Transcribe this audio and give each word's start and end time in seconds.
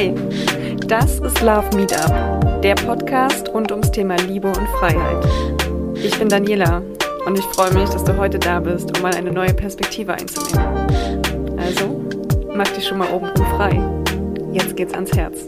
Hi, 0.00 0.14
das 0.86 1.18
ist 1.18 1.42
Love 1.42 1.76
Meetup, 1.76 2.62
der 2.62 2.74
Podcast 2.74 3.50
rund 3.50 3.70
ums 3.70 3.90
Thema 3.90 4.16
Liebe 4.16 4.48
und 4.48 4.66
Freiheit. 4.78 5.28
Ich 5.94 6.18
bin 6.18 6.30
Daniela 6.30 6.80
und 7.26 7.38
ich 7.38 7.44
freue 7.44 7.74
mich, 7.74 7.90
dass 7.90 8.04
du 8.04 8.16
heute 8.16 8.38
da 8.38 8.60
bist, 8.60 8.96
um 8.96 9.02
mal 9.02 9.14
eine 9.14 9.30
neue 9.30 9.52
Perspektive 9.52 10.14
einzunehmen. 10.14 10.88
Also, 11.58 12.02
mach 12.54 12.68
dich 12.68 12.86
schon 12.86 12.96
mal 12.96 13.12
oben 13.12 13.28
frei. 13.58 13.78
Jetzt 14.54 14.74
geht's 14.74 14.94
ans 14.94 15.12
Herz. 15.12 15.44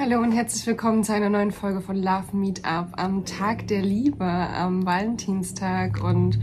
Hallo 0.00 0.18
und 0.22 0.32
herzlich 0.32 0.66
willkommen 0.66 1.04
zu 1.04 1.12
einer 1.12 1.28
neuen 1.28 1.50
Folge 1.50 1.82
von 1.82 1.94
Love 1.94 2.34
Meetup 2.34 2.86
am 2.92 3.26
Tag 3.26 3.66
der 3.66 3.82
Liebe, 3.82 4.24
am 4.24 4.86
Valentinstag 4.86 6.02
und 6.02 6.38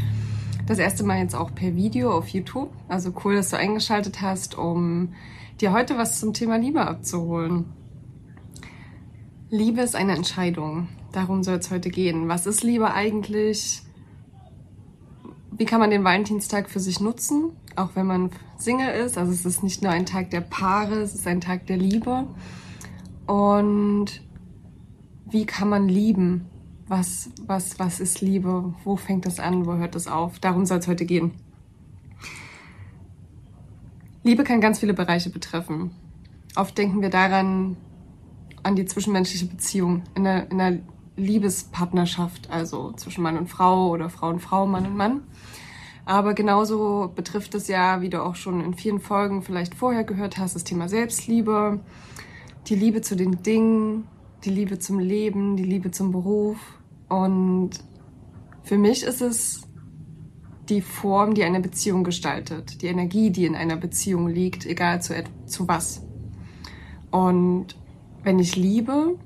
das 0.67 0.77
erste 0.77 1.03
Mal 1.03 1.21
jetzt 1.21 1.33
auch 1.33 1.55
per 1.55 1.75
Video 1.75 2.15
auf 2.15 2.27
YouTube. 2.27 2.69
Also 2.87 3.11
cool, 3.25 3.35
dass 3.35 3.49
du 3.49 3.57
eingeschaltet 3.57 4.21
hast, 4.21 4.55
um 4.55 5.15
dir 5.59 5.71
heute 5.71 5.97
was 5.97 6.19
zum 6.19 6.33
Thema 6.33 6.57
Liebe 6.57 6.85
abzuholen. 6.85 7.65
Liebe 9.49 9.81
ist 9.81 9.95
eine 9.95 10.15
Entscheidung. 10.15 10.87
Darum 11.11 11.41
soll 11.41 11.55
es 11.55 11.71
heute 11.71 11.89
gehen. 11.89 12.27
Was 12.27 12.45
ist 12.45 12.61
Liebe 12.61 12.93
eigentlich? 12.93 13.81
Wie 15.49 15.65
kann 15.65 15.79
man 15.79 15.89
den 15.89 16.03
Valentinstag 16.03 16.69
für 16.69 16.79
sich 16.79 16.99
nutzen, 16.99 17.53
auch 17.75 17.95
wenn 17.95 18.05
man 18.05 18.29
Single 18.59 18.93
ist? 18.93 19.17
Also 19.17 19.31
es 19.31 19.47
ist 19.47 19.63
nicht 19.63 19.81
nur 19.81 19.91
ein 19.91 20.05
Tag 20.05 20.29
der 20.29 20.41
Paare, 20.41 20.99
es 20.99 21.15
ist 21.15 21.25
ein 21.25 21.41
Tag 21.41 21.65
der 21.65 21.77
Liebe. 21.77 22.27
Und 23.27 24.21
wie 25.29 25.45
kann 25.45 25.69
man 25.69 25.87
lieben? 25.87 26.45
Was, 26.87 27.29
was, 27.45 27.77
was 27.79 27.99
ist 27.99 28.21
Liebe? 28.21 28.73
Wo 28.83 28.95
fängt 28.95 29.25
das 29.25 29.39
an? 29.39 29.65
Wo 29.65 29.73
hört 29.75 29.93
das 29.93 30.07
auf? 30.07 30.39
Darum 30.39 30.65
soll 30.65 30.79
es 30.79 30.87
heute 30.87 31.05
gehen. 31.05 31.33
Liebe 34.23 34.43
kann 34.43 34.61
ganz 34.61 34.79
viele 34.79 34.93
Bereiche 34.93 35.29
betreffen. 35.29 35.91
Oft 36.55 36.77
denken 36.77 37.01
wir 37.01 37.09
daran, 37.09 37.77
an 38.63 38.75
die 38.75 38.85
zwischenmenschliche 38.85 39.45
Beziehung, 39.45 40.03
in 40.15 40.25
einer, 40.25 40.51
in 40.51 40.59
einer 40.59 40.79
Liebespartnerschaft, 41.17 42.49
also 42.49 42.93
zwischen 42.93 43.21
Mann 43.21 43.37
und 43.37 43.47
Frau 43.47 43.89
oder 43.89 44.09
Frau 44.09 44.29
und 44.29 44.39
Frau, 44.39 44.65
Mann 44.65 44.85
und 44.85 44.95
Mann. 44.95 45.21
Aber 46.05 46.33
genauso 46.33 47.11
betrifft 47.15 47.53
es 47.55 47.67
ja, 47.67 48.01
wie 48.01 48.09
du 48.09 48.23
auch 48.23 48.35
schon 48.35 48.61
in 48.61 48.73
vielen 48.73 48.99
Folgen 48.99 49.41
vielleicht 49.41 49.75
vorher 49.75 50.03
gehört 50.03 50.37
hast, 50.37 50.55
das 50.55 50.63
Thema 50.63 50.87
Selbstliebe, 50.87 51.79
die 52.67 52.75
Liebe 52.75 53.01
zu 53.01 53.15
den 53.15 53.43
Dingen, 53.43 54.07
die 54.43 54.49
Liebe 54.49 54.79
zum 54.79 54.99
Leben, 54.99 55.55
die 55.55 55.63
Liebe 55.63 55.91
zum 55.91 56.11
Beruf. 56.11 56.57
Und 57.09 57.71
für 58.63 58.77
mich 58.77 59.03
ist 59.03 59.21
es 59.21 59.61
die 60.69 60.81
Form, 60.81 61.33
die 61.33 61.43
eine 61.43 61.61
Beziehung 61.61 62.03
gestaltet, 62.03 62.81
die 62.81 62.87
Energie, 62.87 63.31
die 63.31 63.45
in 63.45 63.55
einer 63.55 63.77
Beziehung 63.77 64.27
liegt, 64.27 64.65
egal 64.65 65.01
zu, 65.01 65.13
zu 65.45 65.67
was. 65.67 66.05
Und 67.09 67.77
wenn 68.23 68.39
ich 68.39 68.57
liebe, 68.57 69.17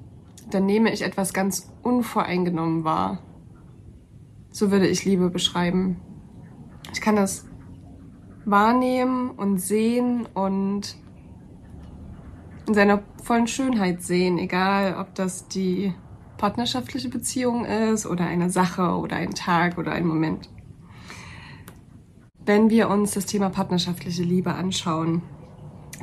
dann 0.52 0.68
nehme 0.68 0.94
ich 0.94 1.02
etwas 1.02 1.34
ganz 1.34 1.72
unvoreingenommen 1.82 2.84
wahr. 2.84 3.20
So 4.52 4.70
würde 4.70 4.88
ich 4.88 5.06
Liebe 5.06 5.30
beschreiben. 5.30 5.98
Ich 6.94 7.02
kann 7.02 7.16
das 7.16 7.46
wahrnehmen 8.46 9.32
und 9.32 9.60
sehen 9.60 10.28
und 10.34 10.96
in 12.68 12.74
seiner 12.74 13.02
vollen 13.24 13.48
Schönheit 13.48 14.04
sehen, 14.04 14.38
egal 14.38 14.96
ob 15.00 15.16
das 15.16 15.48
die 15.48 15.94
partnerschaftliche 16.38 17.10
Beziehung 17.10 17.66
ist 17.66 18.06
oder 18.06 18.26
eine 18.26 18.50
Sache 18.50 18.96
oder 18.96 19.16
ein 19.16 19.34
Tag 19.34 19.78
oder 19.78 19.92
ein 19.92 20.06
Moment. 20.06 20.50
Wenn 22.44 22.70
wir 22.70 22.90
uns 22.90 23.12
das 23.12 23.28
Thema 23.28 23.50
partnerschaftliche 23.50 24.24
Liebe 24.24 24.54
anschauen, 24.54 25.22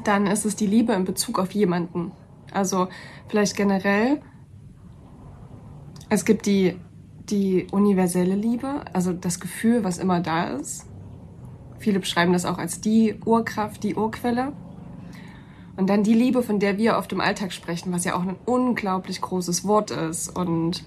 dann 0.05 0.27
ist 0.27 0.45
es 0.45 0.55
die 0.55 0.67
Liebe 0.67 0.93
in 0.93 1.05
Bezug 1.05 1.41
auf 1.41 1.51
jemanden. 1.53 2.13
Also 2.53 2.89
vielleicht 3.29 3.57
generell, 3.57 4.21
es 6.09 6.25
gibt 6.25 6.47
die, 6.47 6.77
die 7.29 7.67
universelle 7.73 8.37
Liebe, 8.37 8.85
also 8.93 9.13
das 9.13 9.41
Gefühl, 9.41 9.83
was 9.83 9.99
immer 9.99 10.21
da 10.21 10.45
ist. 10.45 10.87
Viele 11.79 12.01
beschreiben 12.01 12.33
das 12.33 12.45
auch 12.45 12.59
als 12.59 12.81
die 12.81 13.17
Urkraft, 13.25 13.83
die 13.83 13.97
Urquelle. 13.97 14.53
Und 15.79 15.87
dann 15.89 16.03
die 16.03 16.13
Liebe, 16.13 16.43
von 16.43 16.59
der 16.59 16.77
wir 16.77 16.99
oft 16.99 17.13
im 17.13 17.21
Alltag 17.21 17.53
sprechen, 17.53 17.93
was 17.93 18.05
ja 18.05 18.17
auch 18.17 18.23
ein 18.23 18.35
unglaublich 18.47 19.21
großes 19.21 19.65
Wort 19.65 19.93
ist 19.93 20.37
und 20.37 20.83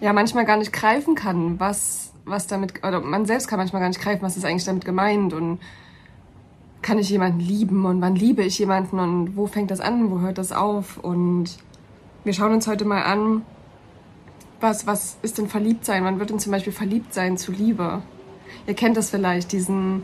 ja 0.00 0.12
manchmal 0.12 0.44
gar 0.44 0.56
nicht 0.56 0.72
greifen 0.72 1.14
kann, 1.14 1.60
was, 1.60 2.12
was 2.24 2.48
damit, 2.48 2.84
oder 2.84 3.00
man 3.00 3.26
selbst 3.26 3.46
kann 3.46 3.60
manchmal 3.60 3.80
gar 3.80 3.86
nicht 3.86 4.00
greifen, 4.00 4.22
was 4.22 4.36
ist 4.36 4.44
eigentlich 4.44 4.64
damit 4.64 4.84
gemeint 4.84 5.32
und 5.32 5.60
kann 6.82 6.98
ich 6.98 7.10
jemanden 7.10 7.38
lieben 7.38 7.86
und 7.86 8.00
wann 8.00 8.16
liebe 8.16 8.42
ich 8.42 8.58
jemanden 8.58 8.98
und 8.98 9.36
wo 9.36 9.46
fängt 9.46 9.70
das 9.70 9.78
an, 9.78 10.10
wo 10.10 10.18
hört 10.18 10.38
das 10.38 10.50
auf 10.50 10.98
und 10.98 11.56
wir 12.24 12.32
schauen 12.32 12.52
uns 12.52 12.66
heute 12.66 12.84
mal 12.84 13.04
an, 13.04 13.42
was, 14.58 14.88
was 14.88 15.16
ist 15.22 15.38
denn 15.38 15.46
verliebt 15.46 15.84
sein? 15.84 16.02
Wann 16.04 16.18
wird 16.18 16.30
denn 16.30 16.40
zum 16.40 16.50
Beispiel 16.50 16.72
verliebt 16.72 17.14
sein 17.14 17.36
zu 17.36 17.52
Liebe? 17.52 18.02
Ihr 18.66 18.74
kennt 18.74 18.96
das 18.96 19.10
vielleicht, 19.10 19.52
diesen, 19.52 20.02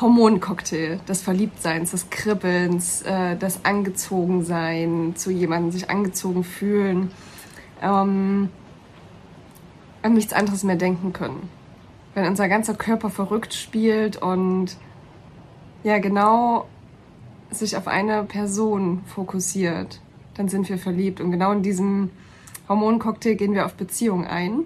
Hormoncocktail 0.00 0.98
des 1.08 1.22
Verliebtseins, 1.22 1.92
des 1.92 2.10
Kribbelns, 2.10 3.02
äh, 3.02 3.36
des 3.36 3.64
Angezogensein 3.64 5.14
zu 5.14 5.30
jemandem, 5.30 5.70
sich 5.70 5.88
angezogen 5.88 6.42
fühlen, 6.42 7.10
ähm, 7.80 8.48
an 10.02 10.14
nichts 10.14 10.32
anderes 10.32 10.64
mehr 10.64 10.76
denken 10.76 11.12
können. 11.12 11.48
Wenn 12.14 12.26
unser 12.26 12.48
ganzer 12.48 12.74
Körper 12.74 13.10
verrückt 13.10 13.54
spielt 13.54 14.16
und 14.16 14.76
ja 15.84 15.98
genau 15.98 16.66
sich 17.50 17.76
auf 17.76 17.86
eine 17.86 18.24
Person 18.24 19.02
fokussiert, 19.06 20.00
dann 20.34 20.48
sind 20.48 20.68
wir 20.68 20.78
verliebt. 20.78 21.20
Und 21.20 21.30
genau 21.30 21.52
in 21.52 21.62
diesem 21.62 22.10
Hormoncocktail 22.68 23.36
gehen 23.36 23.54
wir 23.54 23.66
auf 23.66 23.74
Beziehungen 23.74 24.26
ein, 24.26 24.64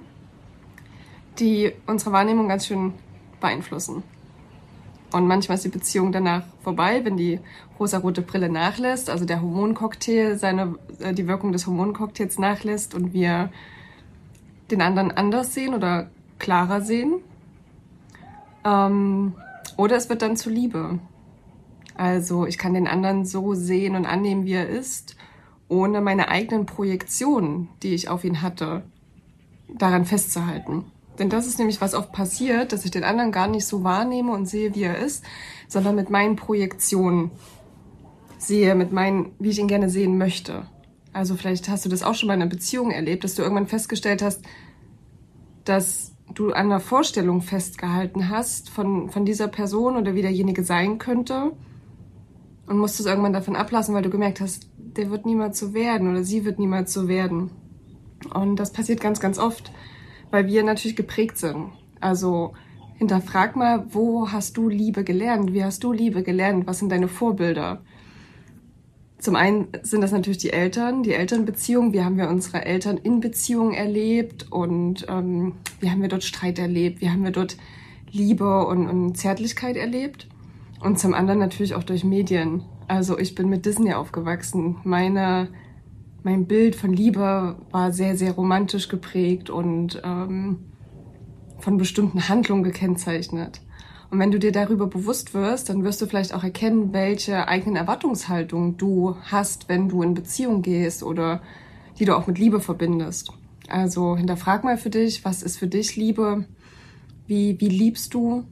die 1.39 1.73
unsere 1.87 2.13
Wahrnehmung 2.13 2.49
ganz 2.49 2.67
schön 2.67 2.95
beeinflussen. 3.41 4.03
Und 5.13 5.27
manchmal 5.27 5.57
ist 5.57 5.65
die 5.65 5.71
Beziehung 5.71 6.13
danach 6.13 6.43
vorbei, 6.63 7.05
wenn 7.05 7.17
die 7.17 7.41
rosarote 7.79 8.21
Brille 8.21 8.51
nachlässt, 8.51 9.09
also 9.09 9.25
der 9.25 9.41
Hormoncocktail 9.41 10.37
seine, 10.37 10.75
äh, 11.01 11.15
die 11.15 11.27
Wirkung 11.27 11.53
des 11.53 11.67
Hormoncocktails 11.67 12.39
nachlässt 12.39 12.95
und 12.95 13.15
wir 13.15 13.51
den 14.71 14.83
anderen 14.83 15.11
anders 15.11 15.55
sehen 15.55 15.75
oder 15.75 16.11
klarer 16.39 16.83
sehen. 16.83 17.15
Ähm, 18.65 19.35
oder 19.77 19.97
es 19.97 20.09
wird 20.11 20.23
dann 20.23 20.37
zu 20.37 20.51
Liebe. 20.51 20.99
Also 21.95 22.47
ich 22.47 22.59
kann 22.59 22.75
den 22.75 22.87
anderen 22.87 23.25
so 23.25 23.55
sehen 23.55 23.97
und 23.97 24.05
annehmen, 24.05 24.45
wie 24.45 24.53
er 24.53 24.69
ist, 24.69 25.17
ohne 25.69 26.01
meine 26.01 26.29
eigenen 26.29 26.67
Projektionen, 26.67 27.69
die 27.83 27.95
ich 27.95 28.09
auf 28.09 28.25
ihn 28.25 28.43
hatte, 28.43 28.83
daran 29.69 30.05
festzuhalten. 30.05 30.85
Denn 31.19 31.31
das 31.31 31.47
ist 31.47 31.59
nämlich, 31.59 31.81
was 31.81 31.95
oft 31.95 32.13
passiert, 32.13 32.73
dass 32.73 32.85
ich 32.85 32.91
den 32.91 33.05
anderen 33.05 33.33
gar 33.33 33.49
nicht 33.49 33.67
so 33.67 33.83
wahrnehme 33.83 34.33
und 34.33 34.47
sehe, 34.47 34.75
wie 34.75 34.85
er 34.85 34.99
ist, 34.99 35.25
sondern 35.67 35.97
mit 35.97 36.11
meinen 36.11 36.37
Projektionen 36.37 37.31
sehe, 38.39 38.75
mit 38.75 38.93
meinen, 38.93 39.33
wie 39.39 39.51
ich 39.51 39.59
ihn 39.59 39.69
gerne 39.69 39.91
sehen 39.91 40.17
möchte. 40.17 40.67
Also 41.13 41.35
vielleicht 41.35 41.69
hast 41.69 41.85
du 41.85 41.89
das 41.89 42.03
auch 42.03 42.15
schon 42.15 42.29
mal 42.29 42.35
in 42.35 42.43
einer 42.43 42.51
Beziehung 42.51 42.91
erlebt, 42.91 43.25
dass 43.25 43.35
du 43.35 43.43
irgendwann 43.43 43.67
festgestellt 43.67 44.23
hast, 44.23 44.43
dass 45.65 46.13
du 46.35 46.53
an 46.53 46.67
einer 46.67 46.81
Vorstellung 46.81 47.43
festgehalten 47.43 48.29
hast 48.29 48.71
von, 48.71 49.11
von 49.11 49.25
dieser 49.25 49.49
Person 49.49 49.97
oder 49.97 50.15
wie 50.15 50.23
derjenige 50.23 50.63
sein 50.63 50.99
könnte 50.99 51.53
und 52.67 52.79
musstest 52.79 53.09
irgendwann 53.09 53.33
davon 53.33 53.57
ablassen, 53.57 53.95
weil 53.95 54.03
du 54.03 54.11
gemerkt 54.11 54.41
hast, 54.41 54.69
der 54.77 55.11
wird 55.11 55.27
niemals 55.27 55.59
so 55.59 55.75
werden 55.75 56.09
oder 56.09 56.23
sie 56.23 56.45
wird 56.45 56.59
niemals 56.59 56.93
so 56.93 57.09
werden. 57.09 57.51
Und 58.33 58.57
das 58.57 58.73
passiert 58.73 59.01
ganz, 59.01 59.21
ganz 59.21 59.39
oft 59.39 59.73
weil 60.31 60.47
wir 60.47 60.63
natürlich 60.63 60.97
geprägt 60.97 61.39
sind. 61.39 61.73
Also 62.01 62.55
hinterfrag 62.99 63.57
mal, 63.57 63.87
wo 63.91 64.31
hast 64.31 64.57
du 64.57 64.69
Liebe 64.69 65.05
gelernt? 65.05 65.53
Wie 65.53 65.65
hast 65.65 65.85
du 65.85 65.93
Liebe 65.93 66.23
gelernt? 66.23 66.67
Was 66.67 66.79
sind 66.81 66.91
deine 66.91 67.09
Vorbilder? 67.09 67.83
Zum 69.19 69.35
einen 69.35 69.69
sind 69.83 70.01
das 70.01 70.13
natürlich 70.13 70.39
die 70.39 70.53
Eltern, 70.53 71.03
die 71.03 71.13
Elternbeziehung. 71.13 71.93
Wie 71.93 72.05
haben 72.05 72.17
wir 72.17 72.29
unsere 72.29 72.65
Eltern 72.65 72.99
in 72.99 73.21
Beziehung 73.21 73.73
erlebt 73.73 74.47
und 74.53 75.07
ähm, 75.09 75.55
wie 75.81 75.91
haben 75.91 76.03
wir 76.03 76.09
dort 76.09 76.23
Streit 76.23 76.59
erlebt? 76.59 77.01
Wie 77.01 77.11
haben 77.11 77.25
wir 77.25 77.33
dort 77.33 77.57
Liebe 78.13 78.67
und, 78.67 78.89
und 78.89 79.17
Zärtlichkeit 79.17 79.77
erlebt? 79.77 80.29
Und 80.81 81.01
zum 81.01 81.15
anderen 81.15 81.41
natürlich 81.41 81.75
auch 81.75 81.83
durch 81.83 82.05
Medien. 82.05 82.63
Also 82.87 83.19
ich 83.19 83.35
bin 83.35 83.49
mit 83.49 83.67
Disney 83.67 83.93
aufgewachsen. 83.93 84.77
Meine 84.85 85.49
mein 86.29 86.45
Bild 86.45 86.77
von 86.77 86.93
Liebe 86.93 87.57
war 87.71 87.91
sehr, 87.91 88.15
sehr 88.15 88.33
romantisch 88.33 88.89
geprägt 88.89 89.49
und 89.49 90.03
ähm, 90.05 90.59
von 91.59 91.79
bestimmten 91.79 92.29
Handlungen 92.29 92.65
gekennzeichnet. 92.65 93.63
Und 94.11 94.19
wenn 94.19 94.31
du 94.31 94.39
dir 94.39 94.53
darüber 94.53 94.89
bewusst 94.89 95.33
wirst, 95.33 95.71
dann 95.71 95.85
wirst 95.85 96.03
du 96.03 96.07
vielleicht 96.07 96.35
auch 96.35 96.45
erkennen, 96.45 96.93
welche 96.93 97.49
eigenen 97.49 97.77
Erwartungshaltungen 97.77 98.77
du 98.77 99.17
hast, 99.23 99.71
wenn 99.71 99.89
du 99.89 100.03
in 100.03 100.13
Beziehung 100.13 100.61
gehst 100.61 101.03
oder 101.03 101.41
die 101.99 102.05
du 102.05 102.15
auch 102.15 102.27
mit 102.27 102.39
Liebe 102.39 102.61
verbindest. 102.61 103.33
Also 103.67 104.15
hinterfrag 104.15 104.65
mal 104.65 104.77
für 104.77 104.91
dich, 104.91 105.25
was 105.25 105.43
ist 105.43 105.57
für 105.57 105.67
dich 105.67 105.97
Liebe? 105.97 106.45
Wie, 107.27 107.59
wie 107.59 107.71
liebst 107.71 108.13
du? 108.13 108.45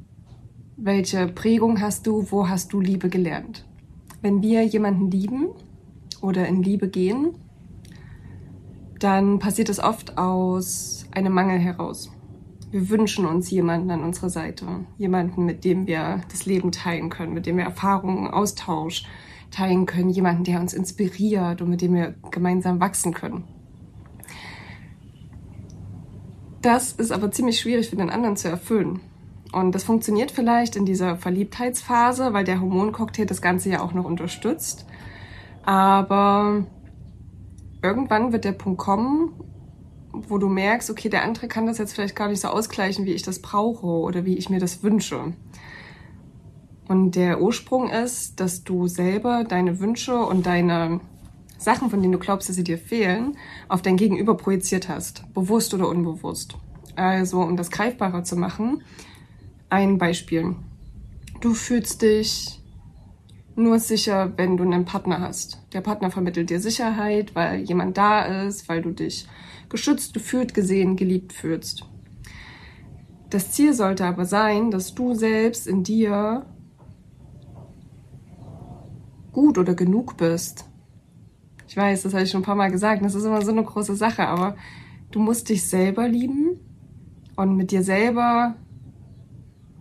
Welche 0.79 1.27
Prägung 1.27 1.83
hast 1.83 2.07
du? 2.07 2.27
Wo 2.31 2.49
hast 2.49 2.73
du 2.73 2.81
Liebe 2.81 3.11
gelernt? 3.11 3.67
Wenn 4.23 4.41
wir 4.41 4.63
jemanden 4.65 5.11
lieben 5.11 5.49
oder 6.23 6.49
in 6.49 6.63
Liebe 6.63 6.89
gehen, 6.89 7.35
dann 9.07 9.39
passiert 9.39 9.69
es 9.69 9.79
oft 9.79 10.19
aus 10.19 11.07
einem 11.13 11.33
Mangel 11.33 11.61
heraus. 11.61 12.11
Wir 12.73 12.89
wünschen 12.89 13.25
uns 13.25 13.49
jemanden 13.53 13.93
an 13.93 14.03
unserer 14.03 14.31
Seite, 14.31 14.67
jemanden, 14.99 15.45
mit 15.45 15.65
dem 15.65 15.87
wir 15.87 16.23
das 16.29 16.45
Leben 16.45 16.73
teilen 16.73 17.09
können, 17.09 17.33
mit 17.33 17.47
dem 17.47 17.57
wir 17.57 17.63
Erfahrungen, 17.63 18.27
Austausch 18.27 19.07
teilen 19.53 19.87
können, 19.87 20.11
jemanden, 20.11 20.43
der 20.43 20.59
uns 20.59 20.75
inspiriert 20.75 21.63
und 21.63 21.71
mit 21.71 21.83
dem 21.83 21.95
wir 21.95 22.17
gemeinsam 22.33 22.81
wachsen 22.81 23.15
können. 23.15 23.45
Das 26.61 26.91
ist 26.91 27.13
aber 27.13 27.31
ziemlich 27.31 27.61
schwierig 27.61 27.89
für 27.89 27.97
den 27.97 28.11
anderen 28.11 28.35
zu 28.35 28.49
erfüllen. 28.49 28.99
Und 29.53 29.73
das 29.73 29.85
funktioniert 29.85 30.33
vielleicht 30.33 30.75
in 30.75 30.85
dieser 30.85 31.15
Verliebtheitsphase, 31.15 32.33
weil 32.33 32.43
der 32.43 32.61
Hormoncocktail 32.61 33.27
das 33.27 33.41
Ganze 33.41 33.71
ja 33.71 33.83
auch 33.83 33.93
noch 33.93 34.05
unterstützt. 34.05 34.85
Aber 35.65 36.67
irgendwann 37.83 38.33
wird 38.33 38.45
der 38.45 38.53
Punkt 38.53 38.79
kommen, 38.79 39.33
wo 40.13 40.39
du 40.39 40.49
merkst, 40.49 40.91
okay, 40.91 41.09
der 41.09 41.25
andere 41.25 41.49
kann 41.49 41.67
das 41.67 41.79
jetzt 41.79 41.95
vielleicht 41.95 42.17
gar 42.17 42.29
nicht 42.29 42.41
so 42.41 42.49
ausgleichen, 42.49 43.05
wie 43.05 43.13
ich 43.13 43.23
das 43.23 43.41
brauche 43.41 43.87
oder 43.87 44.25
wie 44.25 44.37
ich 44.37 44.49
mir 44.49 44.61
das 44.61 44.83
wünsche. 44.83 45.33
Und 46.89 47.17
der 47.17 47.41
Ursprung 47.41 47.91
ist, 47.91 48.39
dass 48.41 48.63
du 48.63 48.87
selber 48.87 49.45
deine 49.45 49.81
Wünsche 49.81 50.19
und 50.19 50.47
deine 50.47 51.01
Sachen, 51.59 51.91
von 51.91 52.01
denen 52.01 52.13
du 52.13 52.19
glaubst, 52.19 52.49
dass 52.49 52.57
sie 52.57 52.65
dir 52.65 52.79
fehlen, 52.79 53.37
auf 53.69 53.83
dein 53.83 53.97
Gegenüber 53.97 54.37
projiziert 54.37 54.89
hast, 54.89 55.25
bewusst 55.35 55.75
oder 55.75 55.89
unbewusst. 55.89 56.57
Also, 56.95 57.41
um 57.41 57.57
das 57.57 57.71
greifbarer 57.71 58.25
zu 58.25 58.37
machen, 58.37 58.83
ein 59.69 59.99
Beispiel. 59.99 60.55
Du 61.41 61.55
fühlst 61.55 62.03
dich 62.03 62.56
nur 63.57 63.79
sicher, 63.79 64.33
wenn 64.37 64.57
du 64.57 64.65
einen 64.65 64.85
Partner 64.85 65.21
hast. 65.21 65.63
Der 65.73 65.81
Partner 65.81 66.11
vermittelt 66.11 66.51
dir 66.51 66.61
Sicherheit, 66.61 67.35
weil 67.35 67.61
jemand 67.61 67.97
da 67.97 68.45
ist, 68.45 68.69
weil 68.69 68.83
du 68.83 68.91
dich 68.91 69.27
geschützt, 69.69 70.15
gefühlt, 70.15 70.55
gesehen, 70.55 70.97
geliebt 70.97 71.33
fühlst. 71.33 71.85
Das 73.31 73.51
Ziel 73.51 73.73
sollte 73.73 74.05
aber 74.05 74.25
sein, 74.25 74.71
dass 74.71 74.95
du 74.95 75.15
selbst 75.15 75.67
in 75.67 75.83
dir 75.83 76.47
gut 79.33 79.59
oder 79.59 79.75
genug 79.75 80.17
bist. 80.17 80.69
Ich 81.69 81.77
weiß, 81.77 82.03
das 82.03 82.15
habe 82.15 82.23
ich 82.23 82.31
schon 82.31 82.43
ein 82.43 82.45
paar 82.47 82.55
Mal 82.55 82.71
gesagt, 82.71 83.05
das 83.05 83.15
ist 83.15 83.25
immer 83.25 83.43
so 83.43 83.51
eine 83.51 83.65
große 83.65 83.97
Sache, 83.97 84.27
aber 84.29 84.57
du 85.11 85.19
musst 85.19 85.49
dich 85.49 85.67
selber 85.67 86.09
lieben 86.09 86.61
und 87.37 87.57
mit 87.57 87.71
dir 87.71 87.83
selber 87.83 88.55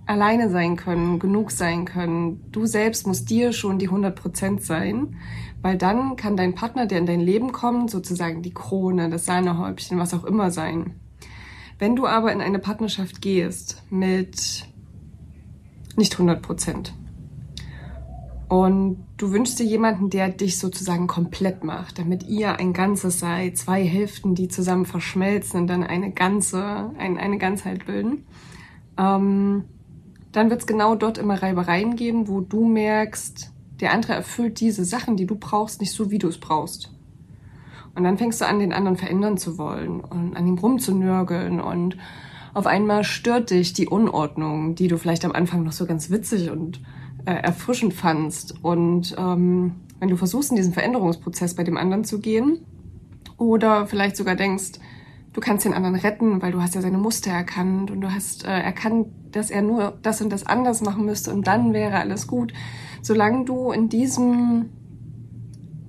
alleine 0.05 0.49
sein 0.49 0.75
können, 0.75 1.19
genug 1.19 1.51
sein 1.51 1.85
können. 1.85 2.51
Du 2.51 2.65
selbst 2.65 3.07
musst 3.07 3.29
dir 3.29 3.53
schon 3.53 3.79
die 3.79 3.87
100 3.87 4.15
Prozent 4.15 4.63
sein, 4.63 5.17
weil 5.61 5.77
dann 5.77 6.15
kann 6.15 6.37
dein 6.37 6.55
Partner, 6.55 6.85
der 6.85 6.99
in 6.99 7.05
dein 7.05 7.21
Leben 7.21 7.51
kommt, 7.51 7.89
sozusagen 7.89 8.41
die 8.41 8.53
Krone, 8.53 9.09
das 9.09 9.25
Sahnehäubchen, 9.25 9.97
was 9.97 10.13
auch 10.13 10.23
immer 10.23 10.51
sein. 10.51 10.95
Wenn 11.79 11.95
du 11.95 12.07
aber 12.07 12.31
in 12.31 12.41
eine 12.41 12.59
Partnerschaft 12.59 13.21
gehst 13.21 13.83
mit 13.89 14.65
nicht 15.97 16.13
100 16.13 16.41
Prozent 16.41 16.93
und 18.47 19.03
du 19.17 19.31
wünschst 19.31 19.59
dir 19.59 19.65
jemanden, 19.65 20.09
der 20.09 20.29
dich 20.29 20.59
sozusagen 20.59 21.07
komplett 21.07 21.63
macht, 21.63 21.99
damit 21.99 22.23
ihr 22.27 22.59
ein 22.59 22.73
Ganzes 22.73 23.19
seid, 23.19 23.57
zwei 23.57 23.83
Hälften, 23.83 24.35
die 24.35 24.47
zusammen 24.47 24.85
verschmelzen 24.85 25.61
und 25.61 25.67
dann 25.67 25.83
eine 25.83 26.11
ganze, 26.11 26.91
ein, 26.97 27.17
eine 27.17 27.37
Ganzheit 27.37 27.85
bilden, 27.85 28.25
ähm, 28.97 29.65
dann 30.35 30.49
wird 30.49 30.61
es 30.61 30.67
genau 30.67 30.95
dort 30.95 31.17
immer 31.17 31.41
Reibereien 31.41 31.95
geben, 31.95 32.27
wo 32.27 32.41
du 32.41 32.65
merkst, 32.65 33.51
der 33.79 33.93
andere 33.93 34.13
erfüllt 34.13 34.59
diese 34.59 34.83
Sachen, 34.83 35.15
die 35.15 35.25
du 35.25 35.35
brauchst, 35.35 35.79
nicht 35.81 35.93
so, 35.93 36.11
wie 36.11 36.17
du 36.17 36.27
es 36.27 36.39
brauchst. 36.39 36.91
Und 37.95 38.03
dann 38.03 38.17
fängst 38.17 38.41
du 38.41 38.45
an, 38.45 38.59
den 38.59 38.73
anderen 38.73 38.97
verändern 38.97 39.37
zu 39.37 39.57
wollen 39.57 40.01
und 40.01 40.35
an 40.35 40.45
ihm 40.45 40.57
rumzunörgeln 40.57 41.61
und 41.61 41.97
auf 42.53 42.67
einmal 42.67 43.03
stört 43.03 43.49
dich 43.49 43.73
die 43.73 43.87
Unordnung, 43.87 44.75
die 44.75 44.87
du 44.87 44.97
vielleicht 44.97 45.25
am 45.25 45.31
Anfang 45.31 45.63
noch 45.63 45.71
so 45.71 45.85
ganz 45.85 46.09
witzig 46.09 46.49
und 46.49 46.81
äh, 47.25 47.33
erfrischend 47.33 47.93
fandst. 47.93 48.55
Und 48.63 49.15
ähm, 49.17 49.75
wenn 49.99 50.09
du 50.09 50.17
versuchst, 50.17 50.51
in 50.51 50.57
diesen 50.57 50.73
Veränderungsprozess 50.73 51.55
bei 51.55 51.63
dem 51.63 51.77
anderen 51.77 52.03
zu 52.03 52.19
gehen 52.19 52.59
oder 53.37 53.87
vielleicht 53.87 54.17
sogar 54.17 54.35
denkst, 54.35 54.79
du 55.33 55.41
kannst 55.41 55.65
den 55.65 55.73
anderen 55.73 55.95
retten, 55.95 56.41
weil 56.41 56.53
du 56.53 56.61
hast 56.61 56.75
ja 56.75 56.81
seine 56.81 56.97
Muster 56.97 57.31
erkannt 57.31 57.91
und 57.91 58.01
du 58.01 58.13
hast 58.13 58.45
äh, 58.45 58.51
erkannt, 58.51 59.07
dass 59.35 59.49
er 59.49 59.61
nur 59.61 59.97
das 60.01 60.21
und 60.21 60.29
das 60.29 60.45
anders 60.45 60.81
machen 60.81 61.05
müsste 61.05 61.33
und 61.33 61.45
dann 61.45 61.73
wäre 61.73 61.97
alles 61.97 62.25
gut. 62.25 62.53
Solange 63.01 63.43
du 63.43 63.71
in 63.71 63.89
diesem 63.89 64.69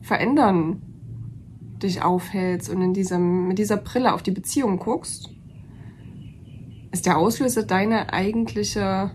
Verändern 0.03 0.83
dich 1.83 2.03
aufhältst 2.03 2.69
und 2.69 2.83
in 2.83 2.93
diesem, 2.93 3.47
mit 3.47 3.59
dieser 3.59 3.77
Brille 3.77 4.15
auf 4.15 4.23
die 4.23 4.33
Beziehung 4.33 4.79
guckst, 4.79 5.31
ist 6.91 7.07
der 7.07 7.19
Auslöser 7.19 7.63
deine 7.63 8.13
eigentliche, 8.13 9.13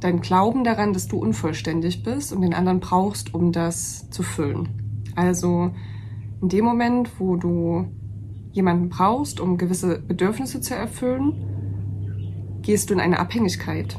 dein 0.00 0.20
Glauben 0.20 0.62
daran, 0.62 0.92
dass 0.92 1.08
du 1.08 1.16
unvollständig 1.18 2.02
bist 2.02 2.32
und 2.32 2.42
den 2.42 2.52
anderen 2.52 2.80
brauchst, 2.80 3.32
um 3.32 3.52
das 3.52 4.10
zu 4.10 4.22
füllen. 4.22 4.68
Also 5.16 5.70
in 6.42 6.48
dem 6.50 6.64
Moment, 6.66 7.18
wo 7.18 7.36
du 7.36 7.86
jemanden 8.52 8.90
brauchst, 8.90 9.40
um 9.40 9.56
gewisse 9.56 10.00
Bedürfnisse 10.00 10.60
zu 10.60 10.74
erfüllen, 10.74 11.57
gehst 12.68 12.90
du 12.90 12.94
in 12.94 13.00
eine 13.00 13.18
Abhängigkeit. 13.18 13.98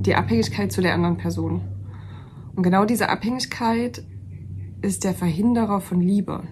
Die 0.00 0.14
Abhängigkeit 0.14 0.72
zu 0.72 0.80
der 0.80 0.94
anderen 0.94 1.18
Person. 1.18 1.60
Und 2.56 2.62
genau 2.62 2.86
diese 2.86 3.10
Abhängigkeit 3.10 4.02
ist 4.80 5.04
der 5.04 5.12
Verhinderer 5.12 5.82
von 5.82 6.00
Liebe. 6.00 6.44